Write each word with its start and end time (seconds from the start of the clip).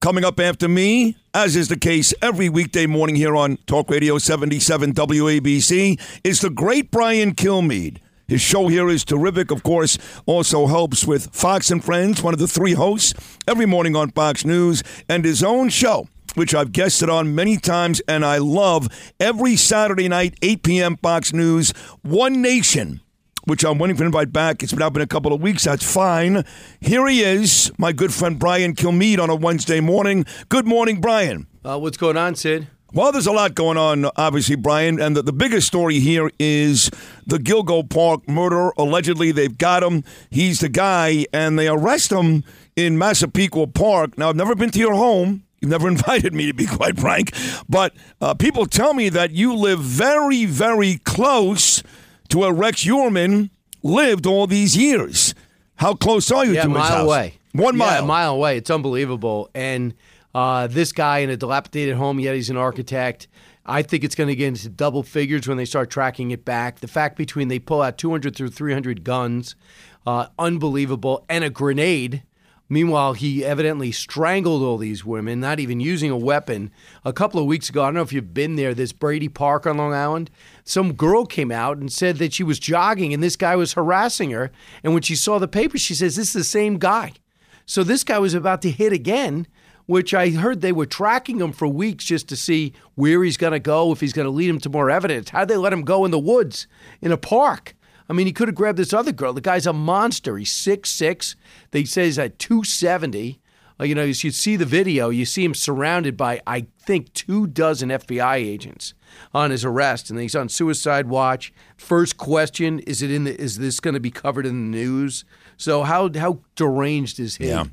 Coming 0.00 0.24
up 0.24 0.38
after 0.38 0.68
me, 0.68 1.16
as 1.34 1.56
is 1.56 1.66
the 1.66 1.76
case 1.76 2.14
every 2.22 2.48
weekday 2.48 2.86
morning 2.86 3.16
here 3.16 3.34
on 3.34 3.56
Talk 3.66 3.90
Radio 3.90 4.16
77 4.16 4.94
WABC, 4.94 6.00
is 6.22 6.40
the 6.40 6.50
great 6.50 6.92
Brian 6.92 7.34
Kilmeade. 7.34 7.98
His 8.28 8.40
show 8.40 8.68
here 8.68 8.88
is 8.88 9.04
terrific, 9.04 9.50
of 9.50 9.64
course, 9.64 9.98
also 10.24 10.68
helps 10.68 11.04
with 11.04 11.34
Fox 11.34 11.72
and 11.72 11.84
Friends, 11.84 12.22
one 12.22 12.32
of 12.32 12.38
the 12.38 12.46
three 12.46 12.74
hosts, 12.74 13.12
every 13.48 13.66
morning 13.66 13.96
on 13.96 14.12
Fox 14.12 14.44
News, 14.44 14.84
and 15.08 15.24
his 15.24 15.42
own 15.42 15.68
show, 15.68 16.06
which 16.36 16.54
I've 16.54 16.70
guested 16.70 17.10
on 17.10 17.34
many 17.34 17.56
times 17.56 18.00
and 18.06 18.24
I 18.24 18.38
love, 18.38 18.86
every 19.18 19.56
Saturday 19.56 20.06
night, 20.06 20.38
8 20.42 20.62
p.m. 20.62 20.96
Fox 20.98 21.32
News, 21.32 21.72
One 22.02 22.40
Nation 22.40 23.00
which 23.48 23.64
I'm 23.64 23.78
waiting 23.78 23.96
for 23.96 24.02
an 24.02 24.08
invite 24.08 24.32
back. 24.32 24.62
It's 24.62 24.72
been 24.72 24.82
up 24.82 24.94
in 24.94 25.02
a 25.02 25.06
couple 25.06 25.32
of 25.32 25.40
weeks. 25.40 25.64
That's 25.64 25.90
fine. 25.90 26.44
Here 26.80 27.06
he 27.08 27.22
is, 27.22 27.72
my 27.78 27.92
good 27.92 28.12
friend 28.12 28.38
Brian 28.38 28.74
Kilmeade 28.74 29.18
on 29.18 29.30
a 29.30 29.34
Wednesday 29.34 29.80
morning. 29.80 30.26
Good 30.48 30.66
morning, 30.66 31.00
Brian. 31.00 31.46
Uh, 31.64 31.78
what's 31.78 31.96
going 31.96 32.16
on, 32.16 32.34
Sid? 32.34 32.68
Well, 32.92 33.12
there's 33.12 33.26
a 33.26 33.32
lot 33.32 33.54
going 33.54 33.76
on, 33.76 34.10
obviously, 34.16 34.56
Brian. 34.56 35.00
And 35.00 35.16
the, 35.16 35.22
the 35.22 35.32
biggest 35.32 35.66
story 35.66 35.98
here 35.98 36.30
is 36.38 36.90
the 37.26 37.38
Gilgo 37.38 37.88
Park 37.88 38.26
murder. 38.28 38.70
Allegedly, 38.78 39.32
they've 39.32 39.56
got 39.56 39.82
him. 39.82 40.04
He's 40.30 40.60
the 40.60 40.70
guy, 40.70 41.26
and 41.32 41.58
they 41.58 41.68
arrest 41.68 42.12
him 42.12 42.44
in 42.76 42.96
Massapequa 42.96 43.66
Park. 43.66 44.16
Now, 44.16 44.30
I've 44.30 44.36
never 44.36 44.54
been 44.54 44.70
to 44.70 44.78
your 44.78 44.94
home. 44.94 45.44
You've 45.60 45.70
never 45.70 45.88
invited 45.88 46.32
me, 46.32 46.46
to 46.46 46.54
be 46.54 46.66
quite 46.66 46.98
frank. 46.98 47.32
But 47.68 47.94
uh, 48.20 48.34
people 48.34 48.64
tell 48.64 48.94
me 48.94 49.08
that 49.10 49.32
you 49.32 49.54
live 49.54 49.80
very, 49.80 50.46
very 50.46 50.96
close 50.98 51.82
to 52.30 52.38
where 52.38 52.52
Rex 52.52 52.84
Heuermann 52.84 53.50
lived 53.82 54.26
all 54.26 54.46
these 54.46 54.76
years. 54.76 55.34
How 55.76 55.94
close 55.94 56.30
are 56.30 56.44
you 56.44 56.52
yeah, 56.52 56.62
to 56.62 56.68
a 56.68 56.70
his 56.70 56.78
mile 56.78 56.88
house? 56.90 57.04
away. 57.06 57.34
One 57.52 57.74
Yeah, 57.76 57.84
mile. 57.86 58.04
a 58.04 58.06
mile 58.06 58.34
away. 58.34 58.56
It's 58.56 58.70
unbelievable. 58.70 59.48
And 59.54 59.94
uh, 60.34 60.66
this 60.66 60.92
guy 60.92 61.18
in 61.18 61.30
a 61.30 61.36
dilapidated 61.36 61.96
home, 61.96 62.18
yet 62.20 62.34
he's 62.34 62.50
an 62.50 62.56
architect. 62.56 63.28
I 63.64 63.82
think 63.82 64.02
it's 64.04 64.14
going 64.14 64.28
to 64.28 64.34
get 64.34 64.48
into 64.48 64.68
double 64.68 65.02
figures 65.02 65.46
when 65.46 65.56
they 65.58 65.64
start 65.64 65.90
tracking 65.90 66.30
it 66.30 66.44
back. 66.44 66.80
The 66.80 66.88
fact 66.88 67.16
between 67.16 67.48
they 67.48 67.58
pull 67.58 67.82
out 67.82 67.98
200 67.98 68.34
through 68.34 68.48
300 68.48 69.04
guns, 69.04 69.56
uh, 70.06 70.26
unbelievable, 70.38 71.24
and 71.28 71.44
a 71.44 71.50
grenade. 71.50 72.22
Meanwhile, 72.70 73.14
he 73.14 73.44
evidently 73.44 73.90
strangled 73.92 74.62
all 74.62 74.76
these 74.76 75.04
women, 75.04 75.40
not 75.40 75.58
even 75.58 75.80
using 75.80 76.10
a 76.10 76.16
weapon. 76.16 76.70
A 77.02 77.14
couple 77.14 77.40
of 77.40 77.46
weeks 77.46 77.70
ago, 77.70 77.82
I 77.82 77.86
don't 77.86 77.94
know 77.94 78.02
if 78.02 78.12
you've 78.12 78.34
been 78.34 78.56
there, 78.56 78.74
this 78.74 78.92
Brady 78.92 79.28
Park 79.28 79.66
on 79.66 79.78
Long 79.78 79.94
Island. 79.94 80.30
Some 80.64 80.92
girl 80.92 81.24
came 81.24 81.50
out 81.50 81.78
and 81.78 81.90
said 81.90 82.16
that 82.18 82.34
she 82.34 82.44
was 82.44 82.58
jogging 82.58 83.14
and 83.14 83.22
this 83.22 83.36
guy 83.36 83.56
was 83.56 83.72
harassing 83.72 84.32
her. 84.32 84.50
And 84.84 84.92
when 84.92 85.02
she 85.02 85.16
saw 85.16 85.38
the 85.38 85.48
paper, 85.48 85.78
she 85.78 85.94
says, 85.94 86.16
This 86.16 86.28
is 86.28 86.34
the 86.34 86.44
same 86.44 86.78
guy. 86.78 87.14
So 87.64 87.82
this 87.82 88.04
guy 88.04 88.18
was 88.18 88.34
about 88.34 88.60
to 88.62 88.70
hit 88.70 88.92
again, 88.92 89.46
which 89.86 90.12
I 90.12 90.30
heard 90.30 90.60
they 90.60 90.72
were 90.72 90.86
tracking 90.86 91.40
him 91.40 91.52
for 91.52 91.66
weeks 91.66 92.04
just 92.04 92.28
to 92.28 92.36
see 92.36 92.74
where 92.94 93.24
he's 93.24 93.38
going 93.38 93.52
to 93.54 93.60
go, 93.60 93.92
if 93.92 94.00
he's 94.00 94.12
going 94.12 94.26
to 94.26 94.30
lead 94.30 94.50
him 94.50 94.60
to 94.60 94.68
more 94.68 94.90
evidence. 94.90 95.30
How'd 95.30 95.48
they 95.48 95.56
let 95.56 95.72
him 95.72 95.82
go 95.82 96.04
in 96.04 96.10
the 96.10 96.18
woods, 96.18 96.66
in 97.00 97.12
a 97.12 97.16
park? 97.16 97.74
I 98.08 98.12
mean, 98.14 98.26
he 98.26 98.32
could 98.32 98.48
have 98.48 98.54
grabbed 98.54 98.78
this 98.78 98.92
other 98.92 99.12
girl. 99.12 99.32
The 99.32 99.40
guy's 99.40 99.66
a 99.66 99.72
monster. 99.72 100.38
He's 100.38 100.52
six 100.52 100.90
six. 100.90 101.36
They 101.70 101.84
say 101.84 102.06
he's 102.06 102.18
at 102.18 102.38
270. 102.38 103.40
Uh, 103.80 103.84
you 103.84 103.94
know, 103.94 104.04
you 104.04 104.12
see 104.14 104.56
the 104.56 104.64
video, 104.64 105.08
you 105.08 105.24
see 105.24 105.44
him 105.44 105.54
surrounded 105.54 106.16
by, 106.16 106.40
I 106.46 106.66
think, 106.84 107.12
two 107.12 107.46
dozen 107.46 107.90
FBI 107.90 108.34
agents 108.36 108.92
on 109.32 109.52
his 109.52 109.64
arrest, 109.64 110.10
and 110.10 110.18
he's 110.18 110.34
on 110.34 110.48
suicide 110.48 111.08
watch. 111.08 111.52
First 111.76 112.16
question: 112.16 112.80
Is 112.80 113.02
it 113.02 113.10
in 113.10 113.24
the? 113.24 113.40
Is 113.40 113.58
this 113.58 113.78
going 113.78 113.94
to 113.94 114.00
be 114.00 114.10
covered 114.10 114.46
in 114.46 114.70
the 114.70 114.76
news? 114.78 115.24
So 115.58 115.82
how 115.82 116.08
how 116.14 116.38
deranged 116.54 117.18
is 117.18 117.36
he? 117.36 117.48
Yeah. 117.48 117.64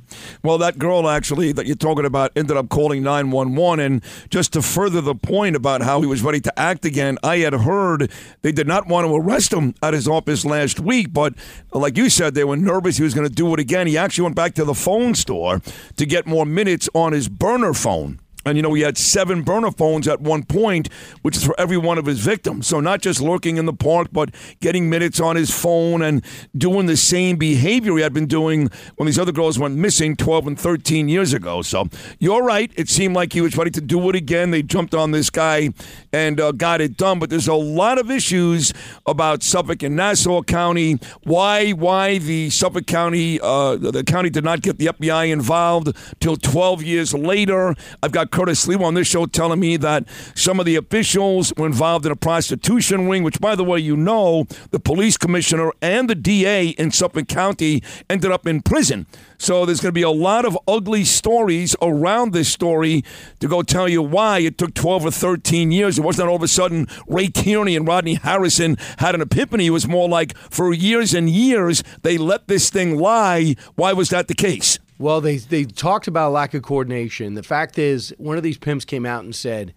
Well, 0.44 0.58
that 0.58 0.80
girl 0.80 1.08
actually 1.08 1.52
that 1.52 1.68
you're 1.68 1.76
talking 1.76 2.04
about 2.04 2.32
ended 2.36 2.58
up 2.58 2.68
calling 2.68 3.04
911. 3.04 3.80
And 3.80 4.04
just 4.30 4.54
to 4.54 4.64
further 4.64 5.02
the 5.02 5.14
point 5.14 5.56
about 5.56 5.82
how 5.82 6.02
he 6.02 6.08
was 6.08 6.24
ready 6.24 6.42
to 6.42 6.60
act 6.60 6.84
again, 6.84 7.20
I 7.24 7.38
had 7.38 7.54
heard 7.54 8.12
they 8.42 8.52
did 8.52 8.68
not 8.68 8.88
want 8.88 9.08
to 9.08 9.16
arrest 9.16 9.54
him 9.54 9.76
at 9.84 9.94
his 9.94 10.08
office 10.08 10.44
last 10.44 10.80
week. 10.80 11.14
But 11.14 11.36
like 11.72 11.96
you 11.96 12.10
said, 12.10 12.34
they 12.34 12.44
were 12.44 12.58
nervous 12.58 12.98
he 12.98 13.04
was 13.04 13.14
going 13.14 13.28
to 13.28 13.34
do 13.34 13.54
it 13.54 13.60
again. 13.60 13.86
He 13.86 13.98
actually 13.98 14.24
went 14.24 14.36
back 14.36 14.56
to 14.56 14.66
the 14.66 14.74
phone 14.74 15.14
store 15.14 15.62
to 15.96 16.06
get 16.08 16.26
more 16.26 16.46
minutes 16.46 16.90
on 16.96 17.14
his 17.14 17.30
burner 17.30 17.74
phone. 17.74 18.20
And 18.46 18.58
you 18.58 18.62
know, 18.62 18.74
he 18.74 18.84
had 18.84 18.98
seven 18.98 19.42
burner 19.42 19.72
phones 19.72 20.08
at 20.08 20.22
one 20.22 20.44
point, 20.44 20.92
which 21.24 21.36
is 21.36 21.44
for 21.44 21.56
every 21.60 21.78
one 21.78 21.98
of 21.98 22.06
his 22.06 22.20
victims. 22.20 22.68
So 22.68 22.80
not 22.80 23.02
just 23.02 23.20
lurking 23.20 23.58
in 23.58 23.66
the 23.66 23.74
park, 23.74 24.10
but 24.12 24.30
getting 24.60 24.90
minutes 24.90 25.20
on 25.20 25.36
his 25.36 25.50
phone 25.50 26.02
and 26.02 26.24
doing 26.56 26.86
the 26.86 26.98
same 26.98 27.38
behavior 27.38 27.96
he 27.96 28.04
had 28.04 28.14
been 28.14 28.28
doing 28.28 28.70
when 28.98 29.08
these 29.08 29.18
other 29.18 29.32
girls 29.32 29.58
went 29.58 29.76
missing 29.76 30.16
12 30.16 30.48
and 30.48 30.60
13 30.60 31.10
years 31.10 31.34
ago. 31.34 31.62
So 31.64 31.90
you're 32.20 32.44
right. 32.44 32.72
It 32.76 32.88
seemed 32.90 33.16
like 33.16 33.34
he 33.34 33.42
was 33.42 33.58
ready 33.58 33.72
to 33.72 33.82
do 33.82 34.10
it 34.10 34.16
again. 34.16 34.52
They 34.52 34.62
jumped 34.62 34.94
on 34.94 35.12
this 35.12 35.30
guy 35.30 35.70
and 36.14 36.40
uh, 36.40 36.52
got 36.52 36.82
it 36.82 36.98
done. 36.98 37.18
But 37.20 37.30
there's 37.32 37.48
a 37.48 37.56
lot 37.56 37.98
of 37.98 38.12
issues 38.12 38.74
about 39.08 39.42
Suffolk 39.42 39.82
and 39.82 39.96
Nassau 39.96 40.44
County. 40.44 41.00
Why, 41.24 41.72
why 41.72 42.20
the 42.20 42.52
Suffolk 42.52 42.86
County, 42.86 43.40
uh, 43.42 43.76
the 43.78 44.04
county 44.04 44.30
did 44.30 44.44
not 44.44 44.62
get 44.62 44.78
the 44.78 44.88
FBI 44.88 45.32
involved 45.32 45.96
till 46.20 46.36
12 46.36 46.84
years 46.84 47.14
later. 47.14 47.74
I've 48.04 48.12
got 48.12 48.32
Curtis 48.36 48.66
Sliwa 48.66 48.82
on 48.82 48.96
this 48.96 49.08
show 49.08 49.26
telling 49.26 49.62
me 49.62 49.78
that 49.78 50.06
some 50.36 50.60
of 50.60 50.66
the 50.66 50.76
officials 50.76 51.54
were 51.56 51.66
involved 51.66 52.06
in 52.06 52.12
a 52.12 52.18
prostitution 52.18 53.08
ring, 53.08 53.24
which, 53.24 53.40
by 53.40 53.56
the 53.56 53.64
way, 53.64 53.80
you 53.80 53.96
know, 53.96 54.46
the 54.72 54.80
police 54.80 55.16
commissioner 55.16 55.72
and 55.82 56.10
the 56.10 56.16
DA 56.16 56.68
in 56.72 56.92
Suffolk 56.92 57.30
County 57.30 57.82
ended 58.10 58.32
up 58.32 58.46
in 58.46 58.62
prison. 58.62 59.06
So 59.38 59.66
there's 59.66 59.80
going 59.80 59.92
to 59.92 59.94
be 59.94 60.02
a 60.02 60.10
lot 60.10 60.44
of 60.44 60.58
ugly 60.68 61.06
stories 61.06 61.78
around 61.82 62.34
this 62.34 62.52
story 62.52 63.06
to 63.40 63.48
go 63.48 63.62
tell 63.62 63.88
you 63.88 64.02
why 64.02 64.40
it 64.40 64.58
took 64.58 64.74
12 64.74 65.06
or 65.06 65.12
13 65.12 65.72
years. 65.72 65.98
It 65.98 66.04
wasn't 66.04 66.28
all 66.28 66.36
of 66.36 66.44
a 66.44 66.50
sudden 66.50 66.88
Ray 67.08 67.28
Tierney 67.28 67.78
and 67.78 67.88
Rodney 67.88 68.16
Harrison 68.16 68.76
had 68.98 69.16
an 69.16 69.22
epiphany. 69.22 69.68
It 69.68 69.70
was 69.70 69.88
more 69.88 70.10
like 70.10 70.36
for 70.38 70.74
years 70.74 71.14
and 71.14 71.30
years 71.30 71.84
they 72.02 72.18
let 72.18 72.50
this 72.50 72.70
thing 72.70 72.98
lie. 72.98 73.56
Why 73.76 73.94
was 73.94 74.10
that 74.10 74.28
the 74.28 74.34
case? 74.34 74.78
Well, 74.98 75.20
they 75.20 75.38
they 75.38 75.66
talked 75.66 76.08
about 76.08 76.30
a 76.30 76.32
lack 76.32 76.54
of 76.54 76.64
coordination. 76.64 77.34
The 77.34 77.44
fact 77.44 77.78
is, 77.78 78.14
one 78.18 78.38
of 78.38 78.44
these 78.44 78.58
pimps 78.58 78.86
came 78.86 79.06
out 79.06 79.24
and 79.24 79.36
said, 79.36 79.74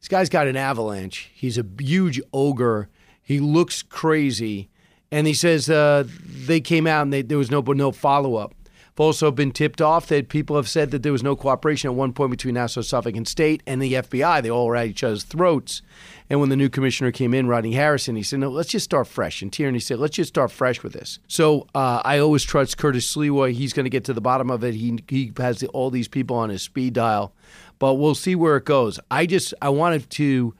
"This 0.00 0.08
guy's 0.08 0.28
got 0.28 0.46
an 0.46 0.56
avalanche. 0.56 1.30
He's 1.34 1.58
a 1.58 1.66
huge 1.78 2.20
ogre. 2.32 2.88
He 3.22 3.38
looks 3.38 3.82
crazy." 3.82 4.70
And 5.10 5.26
he 5.26 5.34
says 5.34 5.68
uh, 5.68 6.04
they 6.24 6.60
came 6.60 6.86
out 6.86 7.02
and 7.02 7.12
they, 7.12 7.20
there 7.20 7.36
was 7.36 7.50
no 7.50 7.60
no 7.60 7.92
follow 7.92 8.36
up. 8.36 8.54
I've 8.94 9.00
also 9.00 9.30
been 9.30 9.52
tipped 9.52 9.80
off 9.80 10.06
that 10.08 10.28
people 10.28 10.56
have 10.56 10.68
said 10.68 10.90
that 10.90 11.02
there 11.02 11.12
was 11.12 11.22
no 11.22 11.34
cooperation 11.34 11.88
at 11.88 11.94
one 11.94 12.12
point 12.12 12.30
between 12.30 12.54
Nassau, 12.54 12.82
Suffolk, 12.82 13.16
and 13.16 13.26
State 13.26 13.62
and 13.66 13.80
the 13.80 13.94
FBI. 13.94 14.42
They 14.42 14.50
all 14.50 14.66
were 14.66 14.76
at 14.76 14.86
each 14.86 15.02
other's 15.02 15.24
throats. 15.24 15.80
And 16.32 16.40
when 16.40 16.48
the 16.48 16.56
new 16.56 16.70
commissioner 16.70 17.12
came 17.12 17.34
in, 17.34 17.46
Rodney 17.46 17.72
Harrison, 17.72 18.16
he 18.16 18.22
said, 18.22 18.40
"No, 18.40 18.48
let's 18.48 18.70
just 18.70 18.86
start 18.86 19.06
fresh." 19.06 19.42
And 19.42 19.52
Tierney 19.52 19.78
said, 19.78 19.98
"Let's 19.98 20.16
just 20.16 20.28
start 20.28 20.50
fresh 20.50 20.82
with 20.82 20.94
this." 20.94 21.18
So 21.28 21.66
uh, 21.74 22.00
I 22.06 22.20
always 22.20 22.42
trust 22.42 22.78
Curtis 22.78 23.14
Sliwa. 23.14 23.52
He's 23.52 23.74
going 23.74 23.84
to 23.84 23.90
get 23.90 24.04
to 24.04 24.14
the 24.14 24.22
bottom 24.22 24.50
of 24.50 24.64
it. 24.64 24.74
He 24.74 24.98
he 25.08 25.30
has 25.36 25.60
the, 25.60 25.66
all 25.68 25.90
these 25.90 26.08
people 26.08 26.34
on 26.36 26.48
his 26.48 26.62
speed 26.62 26.94
dial, 26.94 27.34
but 27.78 27.96
we'll 27.96 28.14
see 28.14 28.34
where 28.34 28.56
it 28.56 28.64
goes. 28.64 28.98
I 29.10 29.26
just 29.26 29.52
I 29.60 29.68
wanted 29.68 30.08
to. 30.08 30.54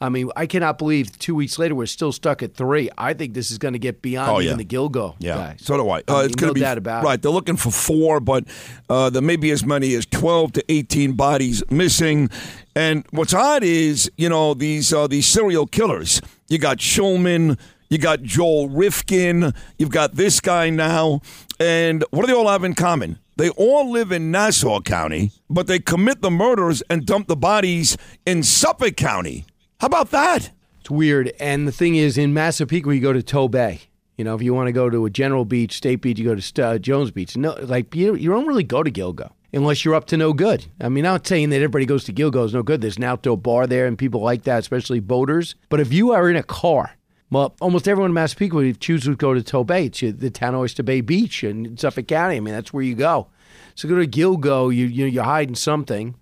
I 0.00 0.08
mean, 0.10 0.30
I 0.36 0.46
cannot 0.46 0.76
believe 0.78 1.18
two 1.18 1.34
weeks 1.34 1.58
later 1.58 1.74
we're 1.74 1.86
still 1.86 2.12
stuck 2.12 2.42
at 2.42 2.54
three. 2.54 2.90
I 2.98 3.14
think 3.14 3.32
this 3.34 3.50
is 3.50 3.56
going 3.58 3.72
to 3.72 3.78
get 3.78 4.02
beyond 4.02 4.30
Oh, 4.30 4.38
yeah. 4.40 4.46
even 4.52 4.58
the 4.58 4.64
Gilgo 4.64 5.14
Yeah, 5.18 5.36
guys. 5.36 5.60
so 5.62 5.76
do 5.78 5.88
I. 5.88 5.98
I 5.98 6.02
Uh, 6.06 6.16
mean, 6.16 6.24
it's 6.26 6.34
going 6.34 6.48
no 6.48 6.50
to 6.50 6.54
be 6.54 6.60
doubt 6.60 6.76
about 6.78 7.02
right. 7.04 7.14
it. 7.14 7.22
They're 7.22 7.30
looking 7.32 7.56
for 7.56 7.70
four, 7.70 8.20
but 8.20 8.44
uh, 8.90 9.08
there 9.10 9.22
may 9.22 9.36
be 9.36 9.50
as 9.52 9.64
many 9.64 9.94
as 9.94 10.04
twelve 10.04 10.52
to 10.52 10.64
eighteen 10.70 11.12
bodies 11.14 11.62
missing. 11.70 12.28
And 12.74 13.06
what's 13.10 13.32
odd 13.32 13.62
is, 13.64 14.10
you 14.18 14.28
know, 14.28 14.52
these 14.52 14.92
uh, 14.92 15.06
these 15.06 15.26
serial 15.26 15.66
killers. 15.66 16.20
You 16.48 16.58
got 16.58 16.76
Shulman, 16.78 17.58
you 17.88 17.96
got 17.98 18.22
Joel 18.22 18.68
Rifkin, 18.68 19.52
you've 19.78 19.90
got 19.90 20.14
this 20.14 20.40
guy 20.40 20.68
now, 20.70 21.22
and 21.58 22.04
what 22.10 22.20
do 22.22 22.26
they 22.28 22.38
all 22.38 22.48
have 22.48 22.64
in 22.64 22.74
common? 22.74 23.18
They 23.36 23.48
all 23.50 23.90
live 23.90 24.12
in 24.12 24.30
Nassau 24.30 24.80
County, 24.80 25.30
but 25.50 25.66
they 25.66 25.78
commit 25.78 26.22
the 26.22 26.30
murders 26.30 26.82
and 26.88 27.04
dump 27.04 27.28
the 27.28 27.36
bodies 27.36 27.96
in 28.26 28.42
Suffolk 28.42 28.96
County. 28.96 29.44
How 29.80 29.88
about 29.88 30.10
that? 30.10 30.50
It's 30.80 30.90
weird. 30.90 31.32
And 31.38 31.68
the 31.68 31.72
thing 31.72 31.96
is, 31.96 32.16
in 32.16 32.32
Massapequa, 32.32 32.94
you 32.94 33.00
go 33.00 33.12
to 33.12 33.20
Tobay. 33.20 33.80
You 34.16 34.24
know, 34.24 34.34
if 34.34 34.40
you 34.40 34.54
want 34.54 34.68
to 34.68 34.72
go 34.72 34.88
to 34.88 35.04
a 35.04 35.10
general 35.10 35.44
beach, 35.44 35.76
state 35.76 36.00
beach, 36.00 36.18
you 36.18 36.24
go 36.24 36.34
to 36.34 36.64
uh, 36.64 36.78
Jones 36.78 37.10
Beach. 37.10 37.36
No, 37.36 37.52
like 37.60 37.94
you, 37.94 38.14
you 38.14 38.30
don't 38.30 38.46
really 38.46 38.64
go 38.64 38.82
to 38.82 38.90
Gilgo. 38.90 39.32
unless 39.52 39.84
you're 39.84 39.94
up 39.94 40.06
to 40.06 40.16
no 40.16 40.32
good. 40.32 40.66
I 40.80 40.88
mean, 40.88 41.04
I'm 41.04 41.14
not 41.14 41.26
saying 41.26 41.50
that 41.50 41.56
everybody 41.56 41.86
goes 41.86 42.04
to 42.04 42.12
Gilgo 42.12 42.44
is 42.44 42.54
no 42.54 42.62
good. 42.62 42.80
There's 42.80 42.96
an 42.96 43.04
outdoor 43.04 43.36
bar 43.36 43.66
there 43.66 43.86
and 43.86 43.98
people 43.98 44.20
like 44.20 44.44
that, 44.44 44.58
especially 44.60 45.00
boaters. 45.00 45.54
But 45.68 45.80
if 45.80 45.92
you 45.92 46.12
are 46.12 46.30
in 46.30 46.36
a 46.36 46.42
car, 46.42 46.92
well, 47.30 47.54
almost 47.60 47.88
everyone 47.88 48.10
in 48.10 48.14
Massapequa 48.14 48.56
would 48.62 48.80
choose 48.80 49.04
to 49.04 49.16
go 49.16 49.34
to 49.34 49.40
Tobay, 49.40 49.92
to 49.94 50.12
the 50.12 50.30
town 50.30 50.54
Oyster 50.54 50.82
Bay 50.82 51.00
Beach 51.00 51.42
in 51.42 51.76
Suffolk 51.76 52.06
County. 52.08 52.36
I 52.36 52.40
mean, 52.40 52.54
that's 52.54 52.72
where 52.72 52.84
you 52.84 52.94
go. 52.94 53.28
So 53.74 53.88
go 53.88 53.96
to 53.96 54.06
Gilgo, 54.06 54.74
you, 54.74 54.86
you 54.86 55.06
you're 55.06 55.24
hiding 55.24 55.54
something. 55.56 56.14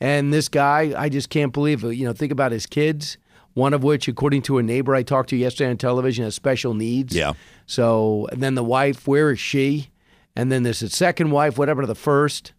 And 0.00 0.32
this 0.32 0.48
guy, 0.48 0.94
I 0.96 1.08
just 1.08 1.28
can't 1.30 1.52
believe 1.52 1.84
it. 1.84 1.94
You 1.94 2.06
know, 2.06 2.12
think 2.12 2.32
about 2.32 2.52
his 2.52 2.66
kids, 2.66 3.18
one 3.54 3.74
of 3.74 3.82
which, 3.82 4.08
according 4.08 4.42
to 4.42 4.58
a 4.58 4.62
neighbor 4.62 4.94
I 4.94 5.02
talked 5.02 5.28
to 5.30 5.36
yesterday 5.36 5.70
on 5.70 5.76
television, 5.76 6.24
has 6.24 6.34
special 6.34 6.72
needs. 6.74 7.14
Yeah. 7.14 7.32
So, 7.66 8.26
and 8.32 8.42
then 8.42 8.54
the 8.54 8.64
wife, 8.64 9.06
where 9.06 9.30
is 9.30 9.38
she? 9.40 9.90
And 10.34 10.50
then 10.50 10.62
there's 10.62 10.80
a 10.82 10.88
second 10.88 11.30
wife, 11.32 11.58
whatever 11.58 11.82
to 11.82 11.86
the 11.86 11.94
first. 11.94 12.52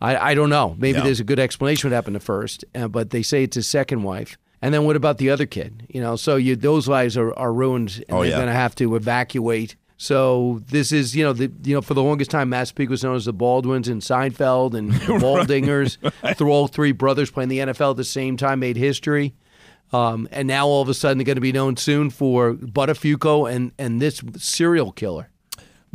I, 0.00 0.16
I 0.16 0.34
don't 0.34 0.50
know. 0.50 0.76
Maybe 0.78 0.98
Yeah. 0.98 1.04
there's 1.04 1.20
a 1.20 1.24
good 1.24 1.38
explanation 1.40 1.90
what 1.90 1.94
happened 1.94 2.14
to 2.14 2.20
first, 2.20 2.64
uh, 2.74 2.86
but 2.86 3.10
they 3.10 3.22
say 3.22 3.42
it's 3.42 3.56
his 3.56 3.66
second 3.66 4.02
wife. 4.02 4.36
And 4.62 4.72
then 4.72 4.84
what 4.84 4.94
about 4.96 5.18
the 5.18 5.30
other 5.30 5.46
kid? 5.46 5.86
You 5.88 6.00
know, 6.00 6.16
so 6.16 6.36
you 6.36 6.54
those 6.56 6.86
lives 6.88 7.16
are, 7.16 7.32
are 7.38 7.52
ruined, 7.52 8.04
and 8.08 8.16
Oh, 8.16 8.20
they're 8.22 8.30
yeah. 8.30 8.36
going 8.36 8.48
to 8.48 8.52
have 8.54 8.74
to 8.76 8.94
evacuate. 8.96 9.76
So 9.98 10.60
this 10.66 10.92
is, 10.92 11.16
you 11.16 11.24
know, 11.24 11.32
the 11.32 11.50
you 11.64 11.74
know 11.74 11.80
for 11.80 11.94
the 11.94 12.02
longest 12.02 12.30
time, 12.30 12.50
Massapequa 12.50 12.90
was 12.90 13.02
known 13.02 13.16
as 13.16 13.24
the 13.24 13.32
Baldwins 13.32 13.88
and 13.88 14.02
Seinfeld 14.02 14.74
and 14.74 14.92
Baldingers. 15.22 15.96
Through 16.36 16.50
all 16.50 16.68
three 16.68 16.92
brothers 16.92 17.30
playing 17.30 17.48
the 17.48 17.58
NFL 17.58 17.92
at 17.92 17.96
the 17.96 18.04
same 18.04 18.36
time, 18.36 18.60
made 18.60 18.76
history. 18.76 19.34
Um, 19.92 20.28
and 20.32 20.48
now 20.48 20.66
all 20.66 20.82
of 20.82 20.88
a 20.88 20.94
sudden 20.94 21.18
they're 21.18 21.24
going 21.24 21.36
to 21.36 21.40
be 21.40 21.52
known 21.52 21.76
soon 21.76 22.10
for 22.10 22.54
Buttafuoco 22.54 23.50
and 23.50 23.72
and 23.78 24.00
this 24.00 24.22
serial 24.36 24.92
killer. 24.92 25.30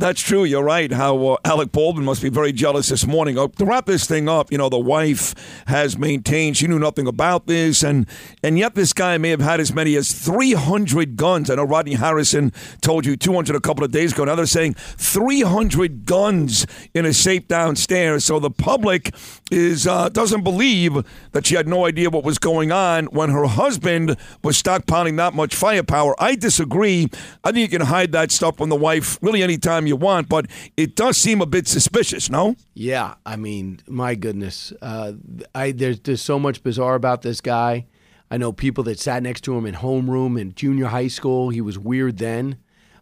That's 0.02 0.20
true. 0.20 0.42
You're 0.42 0.64
right. 0.64 0.90
How 0.90 1.16
uh, 1.24 1.36
Alec 1.44 1.70
Baldwin 1.70 2.04
must 2.04 2.22
be 2.22 2.28
very 2.28 2.52
jealous 2.52 2.88
this 2.88 3.06
morning. 3.06 3.38
Uh, 3.38 3.46
to 3.46 3.64
wrap 3.64 3.86
this 3.86 4.04
thing 4.04 4.28
up, 4.28 4.50
you 4.50 4.58
know, 4.58 4.68
the 4.68 4.76
wife 4.76 5.32
has 5.68 5.96
maintained 5.96 6.56
she 6.56 6.66
knew 6.66 6.80
nothing 6.80 7.06
about 7.06 7.46
this, 7.46 7.84
and 7.84 8.08
and 8.42 8.58
yet 8.58 8.74
this 8.74 8.92
guy 8.92 9.16
may 9.16 9.28
have 9.28 9.40
had 9.40 9.60
as 9.60 9.72
many 9.72 9.94
as 9.94 10.10
300 10.12 11.14
guns. 11.14 11.50
I 11.50 11.54
know 11.54 11.62
Rodney 11.62 11.94
Harrison 11.94 12.52
told 12.80 13.06
you 13.06 13.16
200 13.16 13.54
a 13.54 13.60
couple 13.60 13.84
of 13.84 13.92
days 13.92 14.12
ago. 14.12 14.24
Now 14.24 14.34
they're 14.34 14.44
saying 14.44 14.74
300 14.74 16.04
guns 16.04 16.66
in 16.94 17.06
a 17.06 17.12
safe 17.12 17.46
downstairs. 17.46 18.24
So 18.24 18.40
the 18.40 18.50
public 18.50 19.14
is 19.52 19.86
uh, 19.86 20.08
doesn't 20.08 20.42
believe 20.42 20.96
that 21.30 21.46
she 21.46 21.54
had 21.54 21.68
no 21.68 21.86
idea 21.86 22.10
what 22.10 22.24
was 22.24 22.38
going 22.38 22.72
on 22.72 23.04
when 23.06 23.30
her 23.30 23.44
husband 23.46 24.16
was 24.42 24.60
stockpiling 24.60 25.16
that 25.18 25.32
much 25.32 25.54
firepower. 25.54 26.16
I 26.20 26.34
disagree. 26.34 27.08
I 27.44 27.52
think 27.52 27.70
you 27.70 27.78
can 27.78 27.86
hide 27.86 28.10
that 28.10 28.32
stuff 28.32 28.56
from 28.56 28.68
the 28.68 28.74
wife 28.74 29.16
really 29.22 29.44
anytime 29.44 29.86
you 29.86 29.91
want, 29.96 30.28
but 30.28 30.46
it 30.76 30.96
does 30.96 31.16
seem 31.16 31.40
a 31.40 31.46
bit 31.46 31.66
suspicious, 31.68 32.30
no? 32.30 32.56
Yeah, 32.74 33.14
I 33.24 33.36
mean, 33.36 33.80
my 33.86 34.14
goodness, 34.14 34.72
uh, 34.82 35.12
I 35.54 35.72
there's 35.72 36.00
there's 36.00 36.22
so 36.22 36.38
much 36.38 36.62
bizarre 36.62 36.94
about 36.94 37.22
this 37.22 37.40
guy. 37.40 37.86
I 38.30 38.38
know 38.38 38.52
people 38.52 38.84
that 38.84 38.98
sat 38.98 39.22
next 39.22 39.42
to 39.42 39.56
him 39.56 39.66
in 39.66 39.74
homeroom 39.74 40.40
in 40.40 40.54
junior 40.54 40.86
high 40.86 41.08
school. 41.08 41.50
He 41.50 41.60
was 41.60 41.78
weird 41.78 42.18
then, 42.18 42.56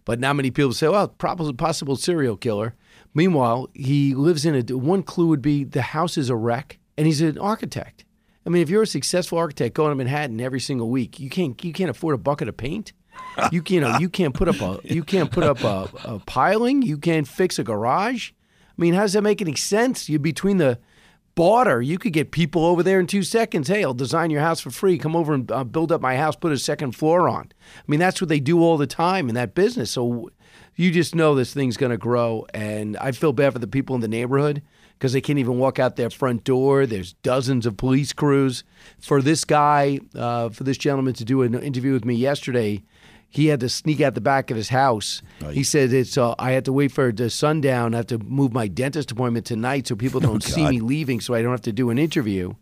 but 0.05 0.19
not 0.19 0.37
many 0.37 0.51
people 0.51 0.73
say, 0.73 0.89
"Well, 0.89 1.09
probably 1.09 1.53
possible 1.53 1.97
serial 1.97 2.37
killer." 2.37 2.75
Meanwhile, 3.15 3.69
he 3.75 4.15
lives 4.15 4.45
in 4.45 4.55
a. 4.55 4.77
One 4.77 5.03
clue 5.03 5.29
would 5.29 5.43
be 5.43 5.65
the 5.65 5.83
house 5.83 6.19
is 6.19 6.31
a 6.31 6.37
wreck, 6.37 6.79
and 6.97 7.07
he's 7.07 7.21
an 7.21 7.39
architect. 7.39 8.05
I 8.47 8.51
mean, 8.51 8.63
if 8.63 8.71
you're 8.71 8.83
a 8.83 8.87
successful 8.87 9.39
architect 9.39 9.75
going 9.75 9.91
to 9.91 9.95
Manhattan 9.95 10.41
every 10.41 10.61
single 10.61 10.89
week, 10.89 11.21
you 11.21 11.29
can't 11.29 11.63
you 11.65 11.73
can't 11.73 11.91
afford 11.91 12.15
a 12.15 12.19
bucket 12.19 12.49
of 12.49 12.57
paint. 12.57 12.93
You 13.53 13.63
you 13.69 13.81
know 13.81 13.97
you 13.99 14.11
can't 14.11 14.35
put 14.35 14.49
up 14.49 14.61
a 14.61 14.81
you 14.85 15.03
can't 15.03 15.31
put 15.31 15.45
up 15.45 15.65
a, 15.65 15.89
a 16.05 16.19
piling. 16.19 16.83
You 16.83 16.99
can't 16.99 17.27
fix 17.27 17.59
a 17.59 17.65
garage. 17.65 18.33
I 18.33 18.75
mean, 18.77 18.93
how 18.93 19.03
does 19.03 19.15
that 19.15 19.23
make 19.23 19.41
any 19.41 19.57
sense? 19.57 20.11
You 20.11 20.19
between 20.19 20.59
the 20.59 20.79
border, 21.35 21.81
you 21.81 21.97
could 21.97 22.13
get 22.13 22.33
people 22.33 22.67
over 22.67 22.83
there 22.83 23.01
in 23.01 23.07
two 23.07 23.23
seconds. 23.23 23.69
Hey, 23.69 23.83
I'll 23.83 23.95
design 23.95 24.31
your 24.31 24.43
house 24.43 24.61
for 24.61 24.71
free. 24.71 24.99
Come 24.99 25.17
over 25.17 25.33
and 25.33 25.51
uh, 25.51 25.65
build 25.65 25.91
up 25.91 26.03
my 26.03 26.17
house. 26.17 26.37
Put 26.37 26.53
a 26.53 26.59
second 26.59 26.93
floor 26.93 27.29
on. 27.29 27.51
I 27.79 27.83
mean, 27.87 28.01
that's 28.01 28.21
what 28.21 28.29
they 28.29 28.41
do 28.41 28.61
all 28.61 28.77
the 28.77 28.87
time 28.87 29.29
in 29.29 29.35
that 29.37 29.55
business. 29.55 29.91
So 29.91 30.31
you 30.77 30.91
just 30.91 31.15
know 31.15 31.35
this 31.35 31.55
thing's 31.55 31.77
going 31.77 31.93
to 31.93 31.99
grow. 31.99 32.47
And 32.53 32.97
I 32.99 33.13
feel 33.13 33.33
bad 33.33 33.53
for 33.55 33.59
the 33.59 33.67
people 33.67 33.95
in 33.95 34.03
the 34.03 34.09
neighborhood 34.09 34.63
because 35.01 35.15
they 35.15 35.21
can't 35.23 35.39
even 35.39 35.59
walk 35.59 35.79
out 35.79 35.97
their 35.97 36.11
front 36.11 36.45
door. 36.45 36.85
There's 36.85 37.15
dozens 37.15 37.65
of 37.65 37.79
police 37.79 38.13
crews. 38.13 38.65
For 39.01 39.23
this 39.23 39.47
guy, 39.47 39.99
uh, 40.15 40.51
for 40.51 40.63
this 40.63 40.77
gentleman 40.77 41.15
to 41.15 41.25
do 41.25 41.41
an 41.41 41.55
interview 41.55 41.95
with 41.95 42.05
me 42.05 42.15
yesterday, 42.15 42.83
he 43.31 43.47
had 43.47 43.61
to 43.61 43.71
sneak 43.71 44.03
out 44.03 44.15
the 44.15 44.21
back 44.21 44.51
of 44.51 44.59
his 44.59 44.69
house. 44.69 45.23
He 45.53 45.65
said 45.65 45.95
it's. 45.95 46.19
Uh, 46.19 46.35
I 46.39 46.53
had 46.53 46.67
to 46.67 46.73
wait 46.73 46.93
for 46.93 47.11
the 47.13 47.31
sundown. 47.31 47.95
I 47.95 47.99
have 47.99 48.09
to 48.09 48.19
move 48.19 48.53
my 48.53 48.69
dentist 48.69 49.11
appointment 49.11 49.47
tonight 49.47 49.87
so 49.87 49.97
people 49.97 50.21
don't 50.21 50.43
see 50.55 50.69
me 50.69 50.81
leaving, 50.81 51.21
so 51.21 51.33
I 51.33 51.41
don't 51.41 51.53
have 51.53 51.63
to 51.63 51.73
do 51.73 51.89
an 51.89 51.97
interview. 51.97 52.53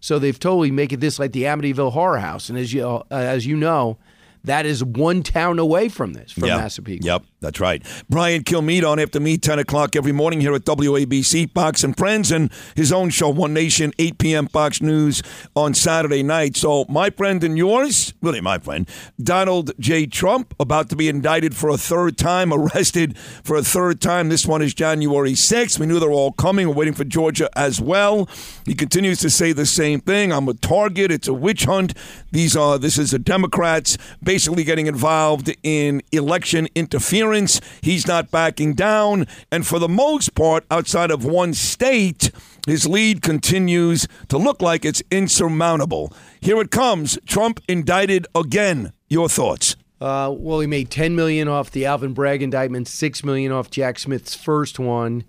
So 0.00 0.20
they've 0.20 0.38
totally 0.38 0.70
making 0.70 1.00
this 1.00 1.18
like 1.18 1.32
the 1.32 1.44
Amityville 1.44 1.92
Horror 1.92 2.18
House, 2.18 2.48
and 2.48 2.56
as 2.56 2.72
you 2.72 2.86
uh, 2.86 3.02
as 3.10 3.44
you 3.44 3.56
know, 3.56 3.98
that 4.44 4.66
is 4.66 4.82
one 4.84 5.22
town 5.22 5.58
away 5.58 5.88
from 5.88 6.12
this, 6.12 6.32
from 6.32 6.48
Massapequa. 6.48 7.04
Yep, 7.04 7.24
that's 7.40 7.60
right. 7.60 7.84
Brian 8.08 8.42
Kilmeade 8.42 8.88
on 8.88 8.98
after 8.98 9.20
me, 9.20 9.38
10 9.38 9.58
o'clock 9.58 9.96
every 9.96 10.12
morning 10.12 10.40
here 10.40 10.54
at 10.54 10.64
WABC, 10.64 11.52
Fox 11.52 11.84
and 11.84 11.96
Friends, 11.96 12.30
and 12.30 12.50
his 12.74 12.92
own 12.92 13.10
show, 13.10 13.28
One 13.28 13.52
Nation, 13.54 13.92
8 13.98 14.18
p.m. 14.18 14.48
Fox 14.48 14.80
News 14.80 15.22
on 15.54 15.74
Saturday 15.74 16.22
night. 16.22 16.56
So, 16.56 16.84
my 16.88 17.10
friend 17.10 17.42
and 17.44 17.56
yours, 17.56 18.14
really 18.22 18.40
my 18.40 18.58
friend, 18.58 18.88
Donald 19.22 19.72
J. 19.78 20.06
Trump, 20.06 20.54
about 20.58 20.88
to 20.90 20.96
be 20.96 21.08
indicted 21.08 21.56
for 21.56 21.70
a 21.70 21.78
third 21.78 22.16
time, 22.16 22.52
arrested 22.58 23.16
for 23.18 23.56
a 23.56 23.62
third 23.62 24.00
time. 24.00 24.28
This 24.28 24.46
one 24.46 24.62
is 24.62 24.74
January 24.74 25.32
6th. 25.32 25.78
We 25.78 25.86
knew 25.86 26.00
they 26.00 26.06
were 26.06 26.12
all 26.12 26.32
coming. 26.32 26.68
We're 26.68 26.74
waiting 26.74 26.94
for 26.94 27.04
Georgia 27.04 27.48
as 27.56 27.80
well. 27.80 28.28
He 28.64 28.74
continues 28.74 29.20
to 29.20 29.30
say 29.30 29.52
the 29.52 29.66
same 29.66 30.00
thing. 30.00 30.32
I'm 30.32 30.48
a 30.48 30.54
target. 30.54 31.10
It's 31.10 31.28
a 31.28 31.34
witch 31.34 31.64
hunt. 31.64 31.94
These 32.32 32.56
are, 32.56 32.78
this 32.78 32.98
is 32.98 33.10
the 33.10 33.18
Democrats 33.18 33.98
basically 34.28 34.62
getting 34.62 34.86
involved 34.86 35.50
in 35.62 36.02
election 36.12 36.68
interference. 36.74 37.62
He's 37.80 38.06
not 38.06 38.30
backing 38.30 38.74
down. 38.74 39.26
And 39.50 39.66
for 39.66 39.78
the 39.78 39.88
most 39.88 40.34
part, 40.34 40.66
outside 40.70 41.10
of 41.10 41.24
one 41.24 41.54
state, 41.54 42.30
his 42.66 42.86
lead 42.86 43.22
continues 43.22 44.06
to 44.28 44.36
look 44.36 44.60
like 44.60 44.84
it's 44.84 45.02
insurmountable. 45.10 46.12
Here 46.42 46.60
it 46.60 46.70
comes. 46.70 47.18
Trump 47.24 47.60
indicted 47.70 48.26
again. 48.34 48.92
Your 49.08 49.30
thoughts? 49.30 49.76
Uh, 49.98 50.30
well, 50.36 50.60
he 50.60 50.66
made 50.66 50.90
ten 50.90 51.16
million 51.16 51.48
off 51.48 51.70
the 51.70 51.86
Alvin 51.86 52.12
Bragg 52.12 52.42
indictment, 52.42 52.86
six 52.86 53.24
million 53.24 53.50
off 53.50 53.70
Jack 53.70 53.98
Smith's 53.98 54.34
first 54.34 54.78
one, 54.78 55.24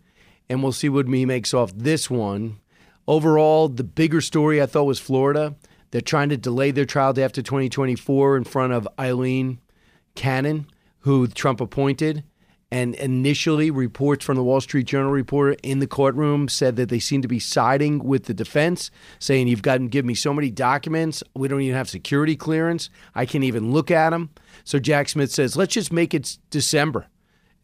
and 0.50 0.62
we'll 0.62 0.74
see 0.74 0.90
what 0.90 1.08
he 1.08 1.26
makes 1.26 1.54
off 1.54 1.72
this 1.74 2.10
one. 2.10 2.60
Overall, 3.08 3.70
the 3.70 3.86
bigger 3.86 4.20
story 4.20 4.62
I 4.62 4.66
thought 4.66 4.84
was 4.84 5.00
Florida. 5.00 5.56
They're 5.92 6.02
trying 6.02 6.30
to 6.30 6.38
delay 6.38 6.72
their 6.72 6.86
trial 6.86 7.14
to 7.14 7.24
after 7.24 7.42
2024 7.42 8.38
in 8.38 8.44
front 8.44 8.74
of 8.74 8.88
Aileen 9.00 9.60
Cannon, 10.16 10.68
who 11.00 11.28
Trump 11.28 11.62
appointed. 11.62 12.24
And 12.72 12.94
initially, 12.96 13.72
reports 13.72 14.24
from 14.24 14.36
the 14.36 14.44
Wall 14.44 14.62
Street 14.62 14.86
Journal 14.86 15.12
reporter 15.12 15.58
in 15.64 15.80
the 15.80 15.88
courtroom 15.88 16.48
said 16.48 16.76
that 16.76 16.90
they 16.90 17.00
seem 17.00 17.24
to 17.24 17.28
be 17.28 17.40
siding 17.40 18.04
with 18.04 18.26
the 18.26 18.34
defense, 18.34 18.92
saying, 19.18 19.48
You've 19.48 19.64
got 19.64 19.80
to 19.80 19.88
give 19.88 20.06
me 20.06 20.14
so 20.14 20.36
many 20.36 20.52
documents. 20.52 21.24
We 21.36 21.48
don't 21.48 21.62
even 21.62 21.76
have 21.76 21.90
security 21.90 22.36
clearance. 22.36 22.92
I 23.16 23.26
can't 23.26 23.44
even 23.44 23.72
look 23.72 23.90
at 23.90 24.12
them. 24.12 24.30
So 24.66 24.78
Jack 24.78 25.10
Smith 25.10 25.32
says, 25.32 25.58
Let's 25.58 25.74
just 25.74 25.92
make 25.92 26.14
it 26.14 26.38
December. 26.52 27.08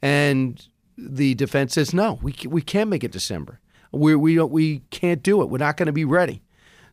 And 0.02 0.68
the 0.98 1.36
defense 1.36 1.76
says, 1.76 1.94
No, 1.94 2.18
we, 2.24 2.34
we 2.48 2.64
can't 2.64 2.90
make 2.90 3.04
it 3.04 3.12
December. 3.12 3.60
We, 3.92 4.16
we, 4.16 4.34
don't, 4.34 4.52
we 4.52 4.80
can't 4.90 5.22
do 5.22 5.44
it. 5.44 5.50
We're 5.50 5.60
not 5.60 5.78
going 5.78 5.86
to 5.86 5.94
be 5.94 6.06
ready. 6.06 6.42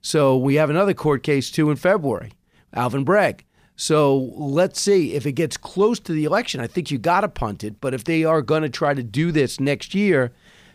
So 0.02 0.36
we 0.36 0.56
have 0.56 0.68
another 0.68 0.94
court 0.94 1.22
case 1.22 1.50
too 1.50 1.70
in 1.70 1.76
February, 1.76 2.32
Alvin 2.74 3.04
Bragg. 3.04 3.44
So 3.76 4.30
let's 4.34 4.80
see 4.80 5.14
if 5.14 5.24
it 5.24 5.32
gets 5.32 5.56
close 5.56 5.98
to 6.00 6.12
the 6.12 6.24
election. 6.24 6.60
I 6.60 6.66
think 6.66 6.90
you 6.90 6.98
got 6.98 7.22
to 7.22 7.28
punt 7.28 7.64
it. 7.64 7.80
But 7.80 7.94
if 7.94 8.04
they 8.04 8.24
are 8.24 8.42
going 8.42 8.62
to 8.62 8.68
try 8.68 8.94
to 8.94 9.02
do 9.02 9.32
this 9.32 9.58
next 9.58 9.94
year, 9.94 10.32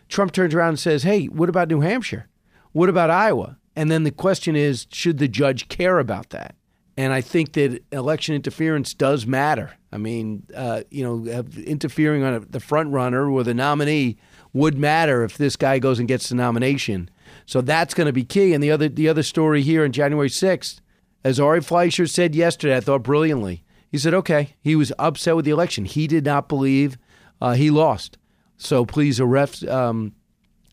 Trump 0.10 0.32
turns 0.32 0.56
around 0.56 0.70
and 0.70 0.80
says, 0.80 1.04
"Hey, 1.04 1.26
what 1.26 1.50
about 1.50 1.68
New 1.68 1.82
Hampshire? 1.82 2.28
What 2.72 2.90
about 2.90 3.10
Iowa?" 3.10 3.58
And 3.76 3.92
then 3.92 4.04
the 4.04 4.12
question 4.12 4.56
is, 4.56 4.88
should 4.92 5.20
the 5.20 5.28
judge 5.28 5.70
care 5.70 6.00
about 6.00 6.32
that? 6.32 6.56
And 6.98 7.14
I 7.14 7.22
think 7.22 7.54
that 7.54 7.84
election 7.92 8.34
interference 8.34 8.96
does 8.96 9.28
matter. 9.28 9.74
I 9.92 9.98
mean, 9.98 10.48
uh, 10.56 10.82
you 10.90 11.04
know, 11.04 11.44
interfering 11.64 12.24
on 12.24 12.34
a, 12.34 12.40
the 12.40 12.60
front 12.60 12.92
runner 12.92 13.30
or 13.30 13.44
the 13.44 13.54
nominee 13.54 14.18
would 14.52 14.80
matter 14.80 15.24
if 15.24 15.38
this 15.38 15.56
guy 15.56 15.78
goes 15.78 16.00
and 16.00 16.08
gets 16.08 16.30
the 16.30 16.36
nomination. 16.36 17.12
So 17.46 17.62
that's 17.62 17.94
going 17.94 18.08
to 18.08 18.14
be 18.14 18.24
key. 18.24 18.54
And 18.54 18.64
the 18.64 18.72
other 18.72 18.90
the 18.90 19.10
other 19.10 19.24
story 19.24 19.62
here 19.62 19.84
on 19.84 19.92
January 19.92 20.30
sixth, 20.30 20.82
as 21.24 21.40
Ari 21.40 21.62
Fleischer 21.62 22.08
said 22.08 22.36
yesterday, 22.36 22.78
I 22.78 22.82
thought 22.82 23.04
brilliantly. 23.04 23.64
He 23.90 23.98
said, 23.98 24.14
"Okay, 24.14 24.56
he 24.62 24.76
was 24.76 24.92
upset 25.00 25.36
with 25.36 25.46
the 25.46 25.52
election. 25.52 25.86
He 25.86 26.08
did 26.08 26.26
not 26.26 26.50
believe 26.50 26.98
uh, 27.42 27.54
he 27.54 27.70
lost. 27.70 28.18
So 28.58 28.86
please 28.86 29.20
arrest 29.20 29.66
um, 29.66 30.14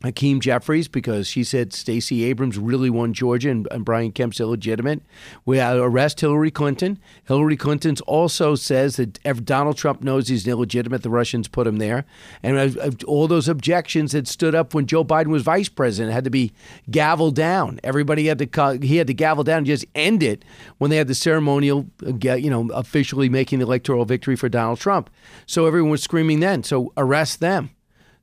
Hakeem 0.04 0.40
Jeffries 0.40 0.86
because 0.86 1.26
she 1.26 1.42
said 1.42 1.72
Stacey 1.72 2.24
Abrams 2.24 2.58
really 2.58 2.90
won 2.90 3.12
Georgia 3.12 3.50
and, 3.50 3.66
and, 3.70 3.84
Brian 3.84 4.12
Kemp's 4.12 4.40
illegitimate. 4.40 5.02
We 5.44 5.60
arrest 5.60 6.20
Hillary 6.20 6.50
Clinton. 6.50 6.98
Hillary 7.24 7.56
Clinton 7.56 7.96
also 8.06 8.54
says 8.54 8.96
that 8.96 9.18
if 9.24 9.44
Donald 9.44 9.76
Trump 9.76 10.02
knows 10.02 10.28
he's 10.28 10.46
illegitimate. 10.46 11.02
The 11.02 11.10
Russians 11.10 11.48
put 11.48 11.66
him 11.66 11.76
there. 11.76 12.04
And 12.42 13.02
all 13.04 13.28
those 13.28 13.48
objections 13.48 14.12
that 14.12 14.28
stood 14.28 14.54
up 14.54 14.74
when 14.74 14.86
Joe 14.86 15.04
Biden 15.04 15.28
was 15.28 15.42
vice 15.42 15.68
president 15.68 16.12
had 16.12 16.24
to 16.24 16.30
be 16.30 16.52
gavelled 16.90 17.34
down. 17.34 17.80
Everybody 17.82 18.26
had 18.26 18.38
to 18.38 18.78
he 18.82 18.96
had 18.96 19.06
to 19.06 19.14
gavel 19.14 19.44
down 19.44 19.58
and 19.58 19.66
just 19.66 19.84
end 19.94 20.22
it 20.22 20.44
when 20.78 20.90
they 20.90 20.96
had 20.96 21.08
the 21.08 21.14
ceremonial, 21.14 21.86
uh, 22.06 22.34
you 22.34 22.50
know, 22.50 22.68
officially 22.72 23.28
making 23.28 23.58
the 23.58 23.64
electoral 23.64 24.04
victory 24.04 24.36
for 24.36 24.48
Donald 24.48 24.78
Trump. 24.78 25.10
So 25.46 25.66
everyone 25.66 25.90
was 25.90 26.02
screaming 26.02 26.40
then. 26.40 26.62
So 26.62 26.92
arrest 26.96 27.40
them. 27.40 27.70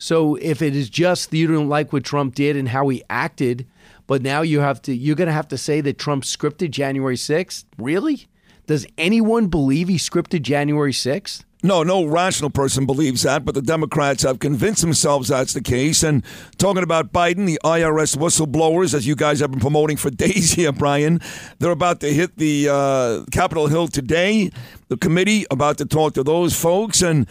So 0.01 0.34
if 0.38 0.63
it 0.63 0.75
is 0.75 0.89
just 0.89 1.31
you 1.31 1.46
don't 1.46 1.70
like 1.70 1.93
what 1.93 2.03
Trump 2.03 2.34
did 2.34 2.58
and 2.58 2.70
how 2.70 2.89
he 2.89 3.03
acted, 3.08 3.67
but 4.08 4.24
now 4.24 4.41
you 4.41 4.60
have 4.60 4.81
to 4.81 4.96
you're 4.96 5.15
going 5.15 5.27
to 5.27 5.31
have 5.34 5.50
to 5.50 5.60
say 5.60 5.79
that 5.79 6.00
Trump 6.00 6.24
scripted 6.24 6.72
January 6.72 7.15
6th? 7.15 7.65
Really? 7.77 8.25
Does 8.65 8.88
anyone 8.98 9.46
believe 9.46 9.89
he 9.89 9.98
scripted 9.98 10.41
January 10.41 10.91
6th? 10.91 11.43
No, 11.62 11.84
no 11.84 12.03
rational 12.03 12.50
person 12.50 12.88
believes 12.88 13.22
that, 13.22 13.46
but 13.46 13.53
the 13.53 13.62
Democrats 13.62 14.24
have 14.24 14.39
convinced 14.39 14.81
themselves 14.81 15.27
that's 15.27 15.53
the 15.53 15.62
case. 15.62 16.01
And 16.01 16.25
talking 16.58 16.81
about 16.81 17.13
Biden, 17.13 17.46
the 17.46 17.60
IRS 17.63 18.17
whistleblowers, 18.17 18.96
as 18.96 19.05
you 19.05 19.15
guys 19.15 19.39
have 19.39 19.51
been 19.51 19.60
promoting 19.60 19.98
for 19.98 20.10
days 20.10 20.53
here, 20.53 20.72
Brian, 20.72 21.22
they're 21.60 21.70
about 21.70 22.00
to 22.00 22.12
hit 22.12 22.38
the 22.38 22.70
uh, 22.72 23.25
Capitol 23.31 23.67
Hill 23.67 23.88
today. 23.88 24.50
The 24.88 24.98
committee 24.98 25.46
about 25.51 25.77
to 25.77 25.86
talk 25.86 26.15
to 26.15 26.24
those 26.24 26.60
folks. 26.60 27.03
And 27.03 27.27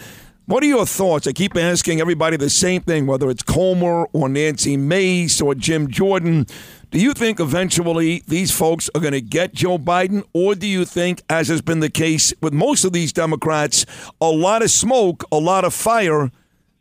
what 0.51 0.65
are 0.65 0.67
your 0.67 0.85
thoughts? 0.85 1.29
I 1.29 1.33
keep 1.33 1.57
asking 1.57 2.01
everybody 2.01 2.37
the 2.37 2.51
same 2.51 2.83
thing, 2.83 3.07
whether 3.07 3.31
it's 3.31 3.43
Comer 3.43 4.07
or 4.13 4.29
Nancy 4.29 4.77
Mace 4.77 5.41
or 5.41 5.55
Jim 5.55 5.87
Jordan. 5.89 6.45
Do 6.91 6.99
you 6.99 7.15
think 7.15 7.39
eventually 7.39 8.25
these 8.27 8.51
folks 8.51 8.91
are 8.97 9.01
going 9.01 9.13
to 9.13 9.21
get 9.21 9.55
Joe 9.55 9.79
Biden, 9.79 10.25
or 10.33 10.57
do 10.57 10.67
you 10.67 10.85
think, 10.85 11.23
as 11.31 11.47
has 11.47 11.63
been 11.63 11.79
the 11.79 11.89
case 11.89 12.35
with 12.43 12.53
most 12.53 12.85
of 12.85 12.93
these 12.93 13.13
Democrats, 13.13 13.87
a 14.21 14.29
lot 14.29 14.63
of 14.63 14.73
smoke, 14.73 15.23
a 15.31 15.39
lot 15.39 15.65
of 15.65 15.73
fire, 15.73 16.33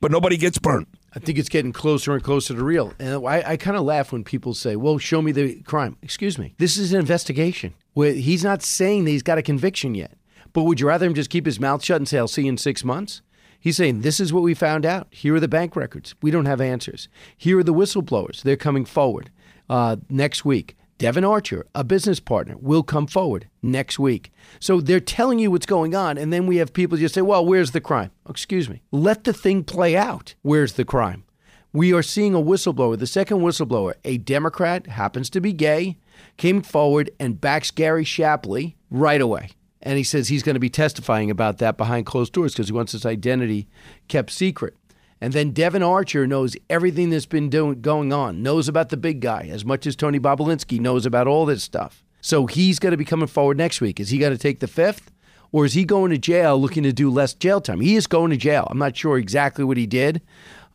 but 0.02 0.10
nobody 0.10 0.36
gets 0.36 0.58
burnt? 0.58 0.88
I 1.14 1.20
think 1.20 1.38
it's 1.38 1.50
getting 1.50 1.72
closer 1.72 2.14
and 2.14 2.24
closer 2.24 2.56
to 2.56 2.64
real. 2.64 2.94
And 2.98 3.24
I, 3.28 3.52
I 3.52 3.58
kind 3.58 3.78
of 3.78 3.84
laugh 3.84 4.12
when 4.12 4.24
people 4.24 4.56
say, 4.56 4.78
well, 4.78 4.98
show 4.98 5.22
me 5.22 5.32
the 5.32 5.62
crime. 5.62 5.96
Excuse 6.02 6.40
me. 6.40 6.56
This 6.58 6.78
is 6.78 6.92
an 6.92 7.00
investigation. 7.00 7.76
He's 7.94 8.44
not 8.44 8.64
saying 8.64 9.06
that 9.06 9.12
he's 9.12 9.24
got 9.24 9.38
a 9.38 9.44
conviction 9.44 9.94
yet. 9.94 10.14
But 10.54 10.64
would 10.64 10.80
you 10.80 10.88
rather 10.88 11.06
him 11.06 11.14
just 11.14 11.30
keep 11.30 11.46
his 11.46 11.60
mouth 11.60 11.84
shut 11.84 11.98
and 11.98 12.08
say, 12.08 12.18
I'll 12.18 12.28
see 12.28 12.44
you 12.44 12.50
in 12.50 12.58
six 12.58 12.84
months? 12.84 13.22
He's 13.60 13.78
saying, 13.78 14.02
This 14.02 14.20
is 14.20 14.32
what 14.32 14.44
we 14.44 14.54
found 14.54 14.86
out. 14.86 15.08
Here 15.12 15.36
are 15.36 15.40
the 15.40 15.48
bank 15.48 15.76
records. 15.76 16.16
We 16.22 16.32
don't 16.32 16.46
have 16.46 16.62
answers. 16.62 17.10
Here 17.38 17.60
are 17.60 17.64
the 17.64 17.74
whistleblowers. 17.74 18.42
They're 18.42 18.56
coming 18.56 18.86
forward 18.86 19.32
uh, 19.70 19.98
next 20.10 20.46
week. 20.46 20.76
Devon 20.98 21.24
Archer, 21.24 21.66
a 21.74 21.86
business 21.86 22.20
partner, 22.20 22.56
will 22.60 22.84
come 22.84 23.08
forward 23.08 23.48
next 23.62 24.00
week. 24.00 24.34
So 24.60 24.82
they're 24.82 25.00
telling 25.00 25.40
you 25.40 25.50
what's 25.50 25.66
going 25.66 25.96
on, 25.96 26.18
and 26.18 26.34
then 26.34 26.46
we 26.46 26.58
have 26.58 26.74
people 26.74 26.98
just 26.98 27.16
say, 27.16 27.22
Well, 27.22 27.46
where's 27.46 27.72
the 27.72 27.82
crime? 27.82 28.12
Excuse 28.30 28.70
me. 28.70 28.82
Let 28.92 29.24
the 29.24 29.34
thing 29.34 29.64
play 29.64 29.96
out. 29.96 30.36
Where's 30.42 30.74
the 30.74 30.86
crime? 30.86 31.24
We 31.72 31.94
are 31.94 32.02
seeing 32.02 32.34
a 32.34 32.42
whistleblower, 32.42 32.98
the 32.98 33.06
second 33.06 33.42
whistleblower, 33.42 33.94
a 34.04 34.18
Democrat, 34.18 34.88
happens 34.88 35.30
to 35.30 35.40
be 35.40 35.54
gay, 35.54 35.98
came 36.36 36.64
forward 36.64 37.12
and 37.20 37.40
backs 37.40 37.70
Gary 37.70 38.04
Shapley 38.04 38.76
right 38.90 39.22
away. 39.22 39.52
And 39.82 39.98
he 39.98 40.04
says 40.04 40.28
he's 40.28 40.44
going 40.44 40.56
to 40.56 40.60
be 40.60 40.70
testifying 40.70 41.32
about 41.32 41.58
that 41.60 41.78
behind 41.78 42.06
closed 42.06 42.34
doors 42.34 42.54
because 42.54 42.68
he 42.68 42.74
wants 42.74 42.92
his 42.92 43.06
identity 43.06 43.68
kept 44.08 44.32
secret. 44.32 44.76
And 45.22 45.34
then 45.34 45.52
Devon 45.52 45.84
Archer 45.84 46.28
knows 46.28 46.56
everything 46.70 47.10
that's 47.10 47.26
been 47.26 47.50
doing, 47.50 47.82
going 47.82 48.14
on, 48.14 48.42
knows 48.42 48.68
about 48.68 48.90
the 48.90 48.98
big 48.98 49.20
guy 49.20 49.50
as 49.52 49.66
much 49.66 49.86
as 49.86 49.96
Tony 49.96 50.20
Bobulinski 50.20 50.80
knows 50.80 51.06
about 51.06 51.28
all 51.28 51.46
this 51.46 51.64
stuff. 51.64 52.04
So 52.22 52.46
he's 52.46 52.80
going 52.80 52.92
to 52.92 52.98
be 52.98 53.06
coming 53.06 53.28
forward 53.28 53.58
next 53.58 53.82
week. 53.82 54.00
Is 54.00 54.10
he 54.10 54.18
going 54.18 54.32
to 54.32 54.38
take 54.38 54.60
the 54.60 54.68
fifth? 54.68 55.12
Or 55.52 55.66
is 55.66 55.74
he 55.74 55.84
going 55.84 56.12
to 56.12 56.18
jail 56.18 56.60
looking 56.60 56.84
to 56.84 56.94
do 56.94 57.10
less 57.10 57.34
jail 57.34 57.60
time? 57.60 57.82
He 57.82 57.96
is 57.96 58.08
going 58.08 58.30
to 58.32 58.38
jail. 58.38 58.68
I'm 58.70 58.78
not 58.78 58.96
sure 58.96 59.18
exactly 59.18 59.64
what 59.64 59.78
he 59.78 59.88
did, 59.88 60.22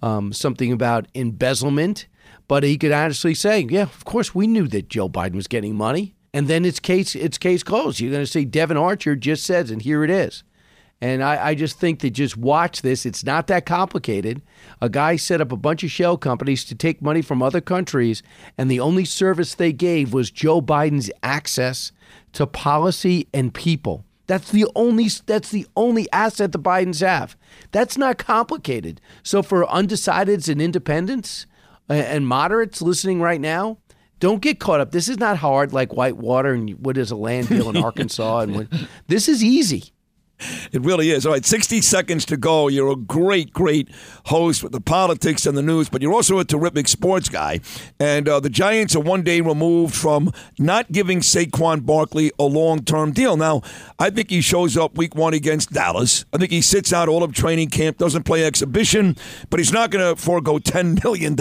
um, 0.03 0.33
something 0.33 0.73
about 0.73 1.07
embezzlement, 1.15 2.07
but 2.49 2.65
he 2.65 2.77
could 2.77 2.91
honestly 2.91 3.35
say, 3.35 3.61
yeah, 3.61 3.83
of 3.83 4.05
course 4.05 4.35
we 4.35 4.47
knew 4.47 4.67
that 4.69 4.89
Joe 4.89 5.09
Biden 5.09 5.37
was 5.37 5.47
getting 5.47 5.77
money 5.77 6.17
and 6.35 6.49
then 6.49 6.65
it's 6.65 6.81
case 6.81 7.15
it's 7.15 7.39
case 7.39 7.63
closed. 7.63 8.01
You're 8.01 8.11
going 8.11 8.25
to 8.25 8.31
see 8.31 8.45
Devon 8.45 8.77
Archer 8.77 9.15
just 9.15 9.45
says, 9.45 9.71
and 9.71 9.81
here 9.81 10.05
it 10.05 10.11
is. 10.11 10.43
And 11.01 11.23
I, 11.23 11.49
I, 11.49 11.55
just 11.55 11.79
think 11.79 12.01
that 12.01 12.11
just 12.11 12.37
watch 12.37 12.83
this. 12.83 13.05
It's 13.05 13.25
not 13.25 13.47
that 13.49 13.67
complicated. 13.67 14.43
A 14.81 14.89
guy 14.89 15.17
set 15.17 15.41
up 15.41 15.53
a 15.53 15.57
bunch 15.57 15.85
of 15.85 15.91
shell 15.91 16.17
companies 16.17 16.65
to 16.65 16.75
take 16.75 17.03
money 17.03 17.21
from 17.21 17.43
other 17.43 17.61
countries, 17.61 18.23
and 18.57 18.71
the 18.71 18.81
only 18.81 19.05
service 19.05 19.55
they 19.55 19.73
gave 19.73 20.13
was 20.13 20.31
Joe 20.31 20.63
Biden's 20.63 21.11
access 21.23 21.93
to 22.33 22.47
policy 22.47 23.29
and 23.35 23.53
people. 23.53 24.05
That's 24.27 24.51
the 24.51 24.67
only 24.75 25.09
that's 25.27 25.51
the 25.51 25.67
only 25.77 26.11
asset 26.11 26.53
the 26.53 26.59
Bidens 26.59 27.07
have. 27.07 27.37
That's 27.71 27.99
not 27.99 28.19
complicated. 28.19 29.01
So 29.23 29.43
for 29.43 29.67
undecideds 29.67 30.49
and 30.49 30.61
independents 30.61 31.47
and 31.89 32.27
moderates 32.27 32.81
listening 32.81 33.21
right 33.21 33.41
now, 33.41 33.79
don't 34.21 34.41
get 34.41 34.59
caught 34.61 34.81
up. 34.81 34.91
This 34.91 35.09
is 35.09 35.19
not 35.19 35.37
hard 35.37 35.73
like 35.73 35.93
Whitewater 35.93 36.53
and 36.53 36.71
what 36.85 36.97
is 36.97 37.11
a 37.11 37.17
land 37.17 37.49
deal 37.49 37.69
in 37.71 37.77
Arkansas. 37.83 38.41
And 38.41 38.55
what, 38.55 38.69
this 39.09 39.29
is 39.29 39.43
easy. 39.43 39.93
It 40.73 40.85
really 40.85 41.11
is. 41.11 41.25
All 41.25 41.33
right, 41.33 41.45
60 41.45 41.81
seconds 41.81 42.25
to 42.27 42.37
go. 42.37 42.69
You're 42.69 42.91
a 42.91 42.97
great, 42.97 43.53
great 43.53 43.89
host 44.27 44.63
with 44.63 44.73
the 44.73 44.81
politics 44.81 45.47
and 45.47 45.57
the 45.57 45.63
news, 45.63 45.89
but 45.89 46.03
you're 46.03 46.13
also 46.13 46.39
a 46.39 46.45
terrific 46.45 46.89
sports 46.89 47.29
guy. 47.29 47.61
And 48.01 48.29
uh, 48.29 48.41
the 48.41 48.51
Giants 48.51 48.97
are 48.97 49.01
one 49.01 49.23
day 49.23 49.41
removed 49.41 49.95
from 49.95 50.33
not 50.59 50.91
giving 50.91 51.21
Saquon 51.21 51.87
Barkley 51.87 52.33
a 52.39 52.45
long 52.45 52.85
term 52.85 53.13
deal. 53.13 53.37
Now, 53.37 53.63
I 53.99 54.11
think 54.11 54.31
he 54.31 54.41
shows 54.41 54.77
up 54.77 54.97
week 54.97 55.15
one 55.15 55.35
against 55.35 55.73
Dallas. 55.73 56.25
I 56.33 56.39
think 56.39 56.51
he 56.51 56.61
sits 56.63 56.93
out 56.93 57.09
all 57.09 57.23
of 57.23 57.33
training 57.33 57.71
camp, 57.71 57.99
doesn't 57.99 58.25
play 58.25 58.45
exhibition, 58.45 59.17
but 59.51 59.61
he's 59.61 59.73
not 59.73 59.91
going 59.91 60.15
to 60.15 60.21
forego 60.21 60.59
$10 60.59 61.03
million. 61.05 61.37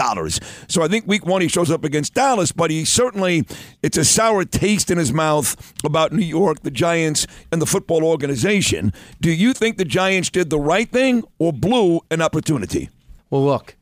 So 0.67 0.83
I 0.83 0.87
think 0.87 1.07
week 1.07 1.25
one 1.25 1.41
he 1.41 1.47
shows 1.47 1.71
up 1.71 1.83
against 1.83 2.13
Dallas, 2.13 2.51
but 2.51 2.69
he 2.69 2.85
certainly, 2.85 3.45
it's 3.81 3.97
a 3.97 4.05
sour 4.05 4.45
taste 4.45 4.91
in 4.91 4.97
his 4.97 5.11
mouth 5.11 5.73
about 5.83 6.11
New 6.13 6.25
York, 6.25 6.61
the 6.61 6.71
Giants, 6.71 7.25
and 7.53 7.61
the 7.61 7.67
football 7.67 8.03
organization. 8.03 8.91
Do 9.21 9.31
you 9.31 9.53
think 9.53 9.77
the 9.77 9.85
Giants 9.85 10.31
did 10.31 10.49
the 10.49 10.59
right 10.59 10.89
thing 10.89 11.23
or 11.37 11.53
blew 11.53 12.01
an 12.09 12.19
opportunity? 12.19 12.89
Well, 13.29 13.45
look, 13.45 13.75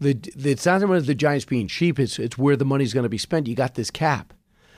the, 0.00 0.14
the, 0.14 0.52
it's 0.52 0.64
not 0.64 0.82
about 0.82 1.04
the 1.04 1.14
Giants 1.14 1.44
being 1.44 1.68
cheap. 1.68 2.00
It's, 2.00 2.18
it's 2.18 2.38
where 2.38 2.56
the 2.56 2.64
money's 2.64 2.94
going 2.94 3.04
to 3.04 3.10
be 3.10 3.18
spent. 3.18 3.46
You 3.46 3.54
got 3.54 3.74
this 3.74 3.90
cap. 3.90 4.32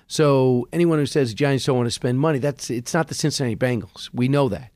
So 0.08 0.66
anyone 0.72 0.98
who 0.98 1.06
says 1.06 1.28
the 1.28 1.36
Giants 1.36 1.64
don't 1.64 1.76
want 1.76 1.86
to 1.86 1.92
spend 1.92 2.18
money, 2.18 2.40
that's 2.40 2.68
it's 2.68 2.92
not 2.92 3.06
the 3.06 3.14
Cincinnati 3.14 3.54
Bengals. 3.54 4.10
We 4.12 4.26
know 4.26 4.48
that. 4.48 4.72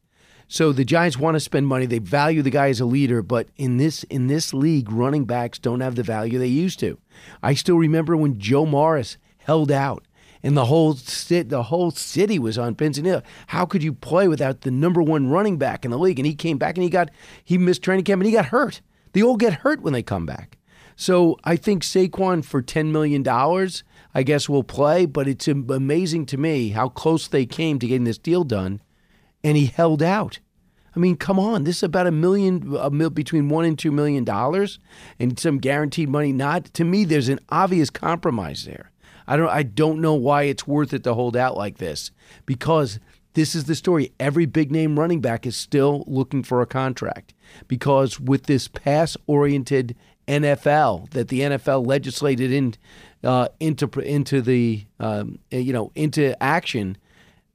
So 0.47 0.71
the 0.71 0.85
Giants 0.85 1.19
want 1.19 1.35
to 1.35 1.41
spend 1.41 1.67
money. 1.67 1.87
They 1.87 1.99
value 1.99 2.43
the 2.43 2.51
guy 2.51 2.69
as 2.69 2.79
a 2.79 2.85
leader, 2.85 3.23
but 3.23 3.49
in 3.57 3.79
this 3.79 4.05
in 4.05 4.29
this 4.29 4.55
league, 4.55 4.93
running 4.93 5.25
backs 5.25 5.59
don't 5.59 5.81
have 5.81 5.97
the 5.97 6.05
value 6.05 6.39
they 6.39 6.47
used 6.47 6.79
to. 6.81 6.99
I 7.43 7.55
still 7.55 7.77
remember 7.77 8.17
when 8.17 8.39
Joe 8.39 8.67
Morris 8.67 9.17
held 9.39 9.73
out 9.73 10.07
and 10.45 10.55
the 10.55 10.67
whole 10.67 10.95
city, 10.95 11.49
the 11.49 11.65
whole 11.65 11.91
city 11.91 12.39
was 12.39 12.59
on 12.59 12.75
pins 12.75 13.01
How 13.47 13.65
could 13.65 13.83
you 13.83 13.95
play 13.95 14.29
without 14.29 14.61
the 14.61 14.71
number 14.71 15.03
one 15.03 15.31
running 15.31 15.57
back 15.57 15.87
in 15.87 15.91
the 15.91 15.99
league? 15.99 16.19
And 16.19 16.27
he 16.27 16.35
came 16.35 16.59
back 16.59 16.77
and 16.77 16.85
he 16.85 16.91
got 16.91 17.11
he 17.43 17.57
missed 17.57 17.83
training 17.83 18.05
camp 18.05 18.21
and 18.21 18.27
he 18.27 18.33
got 18.33 18.47
hurt. 18.47 18.83
They 19.13 19.23
all 19.23 19.39
get 19.39 19.55
hurt 19.55 19.81
when 19.81 19.95
they 19.95 20.03
come 20.03 20.27
back. 20.27 20.59
So 20.97 21.39
I 21.45 21.57
think 21.57 21.83
Saquon 21.83 22.45
for 22.45 22.61
ten 22.61 22.93
million 22.93 23.23
dollars, 23.23 23.85
I 24.15 24.23
guess 24.23 24.47
will 24.47 24.63
play. 24.63 25.07
But 25.07 25.27
it's 25.27 25.49
amazing 25.49 26.27
to 26.27 26.37
me 26.37 26.69
how 26.69 26.91
close 26.91 27.27
they 27.27 27.47
came 27.47 27.79
to 27.79 27.89
getting 27.89 28.05
this 28.05 28.19
deal 28.19 28.45
done, 28.45 28.83
and 29.43 29.57
he 29.57 29.67
held 29.67 30.03
out. 30.03 30.41
I 30.95 31.01
mean, 31.01 31.17
come 31.17 31.41
on, 31.41 31.65
this 31.65 31.79
is 31.79 31.83
about 31.83 32.07
a 32.07 32.13
million, 32.13 32.77
a 32.79 32.91
mil, 32.91 33.11
between 33.11 33.49
one 33.49 33.65
and 33.65 33.79
two 33.79 33.91
million 33.91 34.25
dollars, 34.25 34.79
and 35.19 35.39
some 35.39 35.57
guaranteed 35.57 36.11
money. 36.11 36.33
Not 36.33 36.67
to 36.75 36.85
me, 36.85 37.07
there's 37.07 37.31
an 37.31 37.41
obvious 37.49 37.89
compromise 37.89 38.67
there. 38.67 38.91
I 39.27 39.37
don't 39.37 39.49
I 39.49 39.63
don't 39.63 40.01
know 40.01 40.15
why 40.15 40.45
it's 40.45 40.67
worth 40.67 40.93
it 40.93 41.05
to 41.05 41.15
hold 41.15 41.37
out 41.37 41.57
like 41.57 41.79
this 41.79 42.11
because 42.47 42.99
this 43.35 43.55
is 43.55 43.65
the 43.65 43.75
story. 43.75 44.13
Every 44.21 44.47
big 44.47 44.71
name 44.71 44.99
running 44.99 45.21
back 45.21 45.47
is 45.47 45.57
still 45.57 46.05
looking 46.07 46.43
for 46.43 46.63
a 46.63 46.67
contract 46.67 47.35
because 47.69 48.21
with 48.21 48.45
this 48.45 48.69
pass 48.69 49.17
oriented 49.27 49.97
NFL 50.29 51.11
that 51.11 51.29
the 51.29 51.41
NFL 51.41 51.87
legislated 51.87 52.53
in 52.53 52.75
uh, 53.23 53.49
into 53.61 53.89
into 54.01 54.41
the 54.41 54.87
um, 55.01 55.39
you 55.51 55.73
know 55.73 55.91
into 55.95 56.41
action 56.43 56.97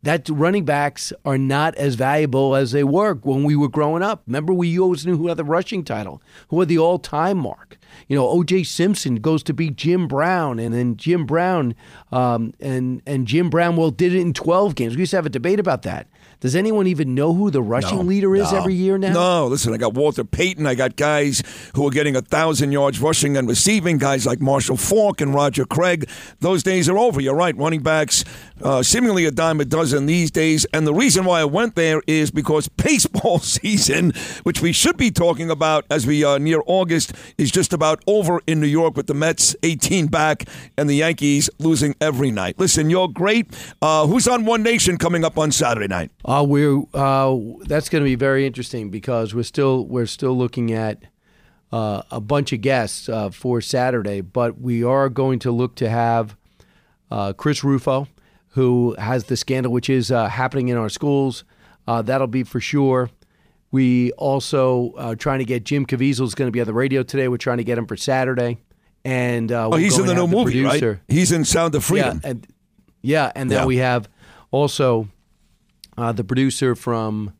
that 0.03 0.29
running 0.29 0.65
backs 0.65 1.11
are 1.25 1.37
not 1.37 1.75
as 1.75 1.95
valuable 1.95 2.55
as 2.55 2.71
they 2.71 2.83
were 2.83 3.15
when 3.15 3.43
we 3.43 3.55
were 3.55 3.67
growing 3.67 4.01
up. 4.01 4.23
Remember, 4.27 4.53
we 4.53 4.79
always 4.79 5.05
knew 5.05 5.17
who 5.17 5.27
had 5.27 5.37
the 5.37 5.43
rushing 5.43 5.83
title, 5.83 6.21
who 6.49 6.59
had 6.59 6.69
the 6.69 6.77
all 6.77 6.99
time 6.99 7.37
mark. 7.37 7.77
You 8.07 8.15
know, 8.15 8.27
O.J. 8.27 8.63
Simpson 8.63 9.15
goes 9.15 9.43
to 9.43 9.53
beat 9.53 9.75
Jim 9.75 10.07
Brown, 10.07 10.59
and 10.59 10.73
then 10.73 10.97
Jim 10.97 11.25
Brown 11.25 11.75
um, 12.11 12.53
and 12.59 13.01
and 13.05 13.27
Jim 13.27 13.49
Brown 13.49 13.75
well 13.75 13.91
did 13.91 14.13
it 14.13 14.19
in 14.19 14.33
12 14.33 14.75
games. 14.75 14.95
We 14.95 15.01
used 15.01 15.11
to 15.11 15.17
have 15.17 15.25
a 15.25 15.29
debate 15.29 15.59
about 15.59 15.83
that. 15.83 16.07
Does 16.39 16.55
anyone 16.55 16.87
even 16.87 17.15
know 17.15 17.33
who 17.33 17.51
the 17.51 17.61
rushing 17.61 17.97
No, 17.97 18.03
leader 18.03 18.33
is 18.35 18.51
no. 18.51 18.59
every 18.59 18.73
year 18.73 18.97
now? 18.97 19.11
No, 19.11 19.47
listen, 19.47 19.73
I 19.73 19.77
got 19.77 19.93
Walter 19.93 20.23
Payton. 20.23 20.65
I 20.65 20.73
got 20.73 20.95
guys 20.95 21.43
who 21.75 21.85
are 21.85 21.91
getting 21.91 22.15
a 22.15 22.21
thousand 22.21 22.71
yards 22.71 23.01
rushing 23.01 23.35
and 23.35 23.47
receiving. 23.47 23.97
Guys 23.97 24.25
like 24.25 24.39
Marshall 24.39 24.77
Faulk 24.77 25.19
and 25.19 25.33
Roger 25.33 25.65
Craig. 25.65 26.09
Those 26.39 26.63
days 26.63 26.87
are 26.87 26.97
over. 26.97 27.19
You're 27.19 27.35
right. 27.35 27.55
Running 27.57 27.83
backs, 27.83 28.23
uh, 28.63 28.81
seemingly 28.83 29.25
a 29.25 29.31
dime 29.31 29.59
a 29.59 29.65
dozen 29.65 30.05
these 30.05 30.31
days. 30.31 30.65
And 30.73 30.87
the 30.87 30.93
reason 30.93 31.25
why 31.25 31.41
I 31.41 31.45
went 31.45 31.75
there 31.75 32.01
is 32.07 32.31
because 32.31 32.67
baseball 32.89 33.39
season, 33.59 34.13
which 34.43 34.61
we 34.61 34.71
should 34.71 34.95
be 34.95 35.11
talking 35.11 35.49
about 35.51 35.85
as 35.89 36.07
we 36.07 36.23
uh, 36.23 36.37
near 36.37 36.61
August, 36.67 37.11
is 37.37 37.51
just 37.51 37.73
about 37.73 38.01
over 38.07 38.39
in 38.47 38.61
New 38.61 38.67
York 38.67 38.95
with 38.95 39.07
the 39.07 39.13
Mets 39.13 39.57
18 39.63 40.07
back 40.07 40.45
and 40.77 40.89
the 40.89 40.95
Yankees 40.95 41.49
losing 41.59 41.95
every 41.99 42.31
night. 42.31 42.57
Listen, 42.57 42.89
you're 42.89 43.09
great. 43.09 43.47
Uh, 43.81 44.07
who's 44.07 44.25
on 44.27 44.45
One 44.45 44.63
Nation 44.63 44.97
coming 44.97 45.25
up 45.25 45.37
on 45.37 45.51
Saturday 45.51 45.87
night? 45.87 46.11
Uh, 46.29 46.43
we're 46.43 46.83
uh, 46.93 47.35
that's 47.61 47.89
going 47.89 48.03
to 48.03 48.05
be 48.07 48.13
very 48.13 48.45
interesting 48.45 48.91
because 48.91 49.33
we're 49.33 49.41
still 49.41 49.85
we're 49.87 50.05
still 50.05 50.37
looking 50.37 50.71
at 50.71 51.01
uh, 51.71 52.03
a 52.11 52.21
bunch 52.21 52.53
of 52.53 52.61
guests 52.61 53.09
uh, 53.09 53.31
for 53.31 53.61
Saturday, 53.61 54.21
but 54.21 54.61
we 54.61 54.83
are 54.83 55.09
going 55.09 55.39
to 55.39 55.51
look 55.51 55.73
to 55.75 55.89
have 55.89 56.35
uh, 57.09 57.33
Chris 57.33 57.63
Rufo, 57.63 58.07
who 58.49 58.95
has 58.99 59.23
the 59.23 59.35
scandal 59.35 59.71
which 59.71 59.89
is 59.89 60.11
uh, 60.11 60.27
happening 60.27 60.67
in 60.67 60.77
our 60.77 60.89
schools. 60.89 61.43
Uh, 61.87 62.03
that'll 62.03 62.27
be 62.27 62.43
for 62.43 62.59
sure. 62.59 63.09
We 63.71 64.11
also 64.11 64.91
uh, 64.97 65.15
trying 65.15 65.39
to 65.39 65.45
get 65.45 65.63
Jim 65.63 65.87
Caviezel 65.87 66.21
is 66.25 66.35
going 66.35 66.47
to 66.47 66.51
be 66.51 66.59
on 66.61 66.67
the 66.67 66.73
radio 66.73 67.01
today. 67.01 67.27
We're 67.27 67.37
trying 67.37 67.57
to 67.57 67.63
get 67.63 67.77
him 67.79 67.87
for 67.87 67.97
Saturday, 67.97 68.59
and 69.03 69.51
uh, 69.51 69.69
Oh, 69.71 69.77
he's 69.77 69.97
in 69.97 70.05
the 70.05 70.13
new 70.13 70.27
movie, 70.27 70.61
producer. 70.61 70.91
right? 70.91 70.99
He's 71.07 71.31
in 71.31 71.43
Sound 71.43 71.73
of 71.73 71.83
Freedom. 71.83 72.21
Yeah, 72.23 72.29
and 72.29 72.47
yeah, 73.01 73.31
and 73.33 73.49
then 73.49 73.61
Yeah. 73.61 73.65
we 73.65 73.77
have 73.77 74.07
also 74.51 75.07
uh, 75.99 76.11
the 76.13 76.23
producer 76.23 76.75
from 76.75 77.33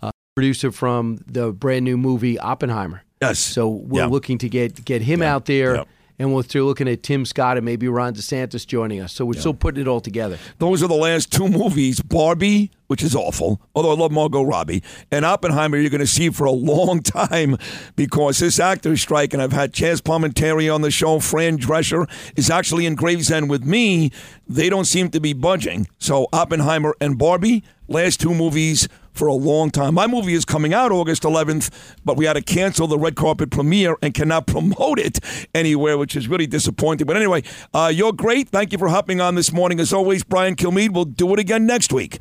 uh, 0.00 0.10
producer 0.34 0.72
from 0.72 1.22
the 1.26 1.52
brand 1.52 1.84
new 1.84 1.96
movie 1.96 2.38
Oppenheimer. 2.38 3.02
Yes. 3.20 3.38
So 3.38 3.68
we're 3.68 4.06
looking 4.06 4.38
to 4.38 4.48
get 4.48 4.84
get 4.84 5.02
him 5.02 5.20
out 5.22 5.44
there. 5.44 5.84
And 6.20 6.34
we're 6.34 6.42
still 6.42 6.66
looking 6.66 6.86
at 6.86 7.02
Tim 7.02 7.24
Scott 7.24 7.56
and 7.56 7.64
maybe 7.64 7.88
Ron 7.88 8.14
DeSantis 8.14 8.66
joining 8.66 9.00
us. 9.00 9.14
So 9.14 9.24
we're 9.24 9.40
still 9.40 9.54
putting 9.54 9.80
it 9.80 9.88
all 9.88 10.02
together. 10.02 10.38
Those 10.58 10.82
are 10.82 10.86
the 10.86 10.94
last 10.94 11.32
two 11.32 11.48
movies 11.48 12.02
Barbie, 12.02 12.70
which 12.88 13.02
is 13.02 13.16
awful, 13.16 13.58
although 13.74 13.90
I 13.90 13.94
love 13.94 14.12
Margot 14.12 14.42
Robbie, 14.42 14.82
and 15.10 15.24
Oppenheimer, 15.24 15.78
you're 15.78 15.88
going 15.88 16.00
to 16.00 16.06
see 16.06 16.28
for 16.28 16.44
a 16.44 16.52
long 16.52 17.00
time 17.02 17.56
because 17.96 18.38
this 18.38 18.60
actor's 18.60 19.00
strike, 19.00 19.32
and 19.32 19.42
I've 19.42 19.52
had 19.52 19.72
Chaz 19.72 20.02
Palminteri 20.02 20.72
on 20.72 20.82
the 20.82 20.90
show, 20.90 21.20
Fran 21.20 21.56
Drescher 21.56 22.06
is 22.36 22.50
actually 22.50 22.84
in 22.84 22.96
Gravesend 22.96 23.48
with 23.48 23.64
me. 23.64 24.10
They 24.46 24.68
don't 24.68 24.84
seem 24.84 25.08
to 25.12 25.20
be 25.20 25.32
budging. 25.32 25.88
So 25.98 26.28
Oppenheimer 26.34 26.94
and 27.00 27.16
Barbie, 27.16 27.64
last 27.88 28.20
two 28.20 28.34
movies 28.34 28.88
for 29.12 29.28
a 29.28 29.34
long 29.34 29.70
time. 29.70 29.94
My 29.94 30.06
movie 30.06 30.34
is 30.34 30.44
coming 30.44 30.72
out 30.72 30.92
August 30.92 31.22
11th, 31.22 31.70
but 32.04 32.16
we 32.16 32.24
had 32.24 32.34
to 32.34 32.42
cancel 32.42 32.86
the 32.86 32.98
red 32.98 33.16
carpet 33.16 33.50
premiere 33.50 33.96
and 34.02 34.14
cannot 34.14 34.46
promote 34.46 34.98
it 34.98 35.20
anywhere, 35.54 35.98
which 35.98 36.16
is 36.16 36.28
really 36.28 36.46
disappointing. 36.46 37.06
But 37.06 37.16
anyway, 37.16 37.42
uh, 37.74 37.92
you're 37.94 38.12
great. 38.12 38.48
Thank 38.48 38.72
you 38.72 38.78
for 38.78 38.88
hopping 38.88 39.20
on 39.20 39.34
this 39.34 39.52
morning. 39.52 39.80
As 39.80 39.92
always, 39.92 40.24
Brian 40.24 40.56
Kilmeade. 40.56 40.92
We'll 40.92 41.04
do 41.04 41.32
it 41.32 41.38
again 41.38 41.66
next 41.66 41.92
week. 41.92 42.18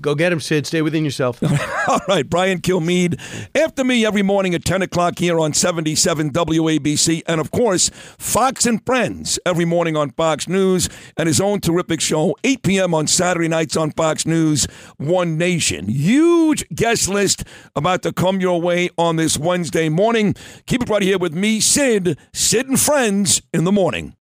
Go 0.00 0.14
get 0.14 0.32
him, 0.32 0.40
Sid. 0.40 0.66
Stay 0.66 0.82
within 0.82 1.04
yourself. 1.04 1.42
All 1.88 2.00
right, 2.08 2.28
Brian 2.28 2.60
Kilmeade. 2.60 3.20
After 3.54 3.84
me 3.84 4.04
every 4.06 4.22
morning 4.22 4.54
at 4.54 4.64
10 4.64 4.82
o'clock 4.82 5.18
here 5.18 5.38
on 5.40 5.52
77 5.52 6.30
WABC. 6.30 7.22
And 7.26 7.40
of 7.40 7.50
course, 7.50 7.90
Fox 8.18 8.66
and 8.66 8.84
Friends 8.84 9.38
every 9.44 9.64
morning 9.64 9.96
on 9.96 10.10
Fox 10.10 10.48
News 10.48 10.88
and 11.16 11.26
his 11.26 11.40
own 11.40 11.60
terrific 11.60 12.00
show, 12.00 12.36
8 12.44 12.62
p.m. 12.62 12.94
on 12.94 13.06
Saturday 13.06 13.48
nights 13.48 13.76
on 13.76 13.90
Fox 13.92 14.26
News, 14.26 14.66
One 14.96 15.36
Nation. 15.36 15.88
Huge 15.88 16.68
guest 16.74 17.08
list 17.08 17.44
about 17.74 18.02
to 18.02 18.12
come 18.12 18.40
your 18.40 18.60
way 18.60 18.90
on 18.96 19.16
this 19.16 19.38
Wednesday 19.38 19.88
morning. 19.88 20.34
Keep 20.66 20.82
it 20.82 20.88
right 20.88 21.02
here 21.02 21.18
with 21.18 21.34
me, 21.34 21.60
Sid, 21.60 22.18
Sid 22.32 22.68
and 22.68 22.80
Friends 22.80 23.42
in 23.52 23.64
the 23.64 23.72
morning. 23.72 24.14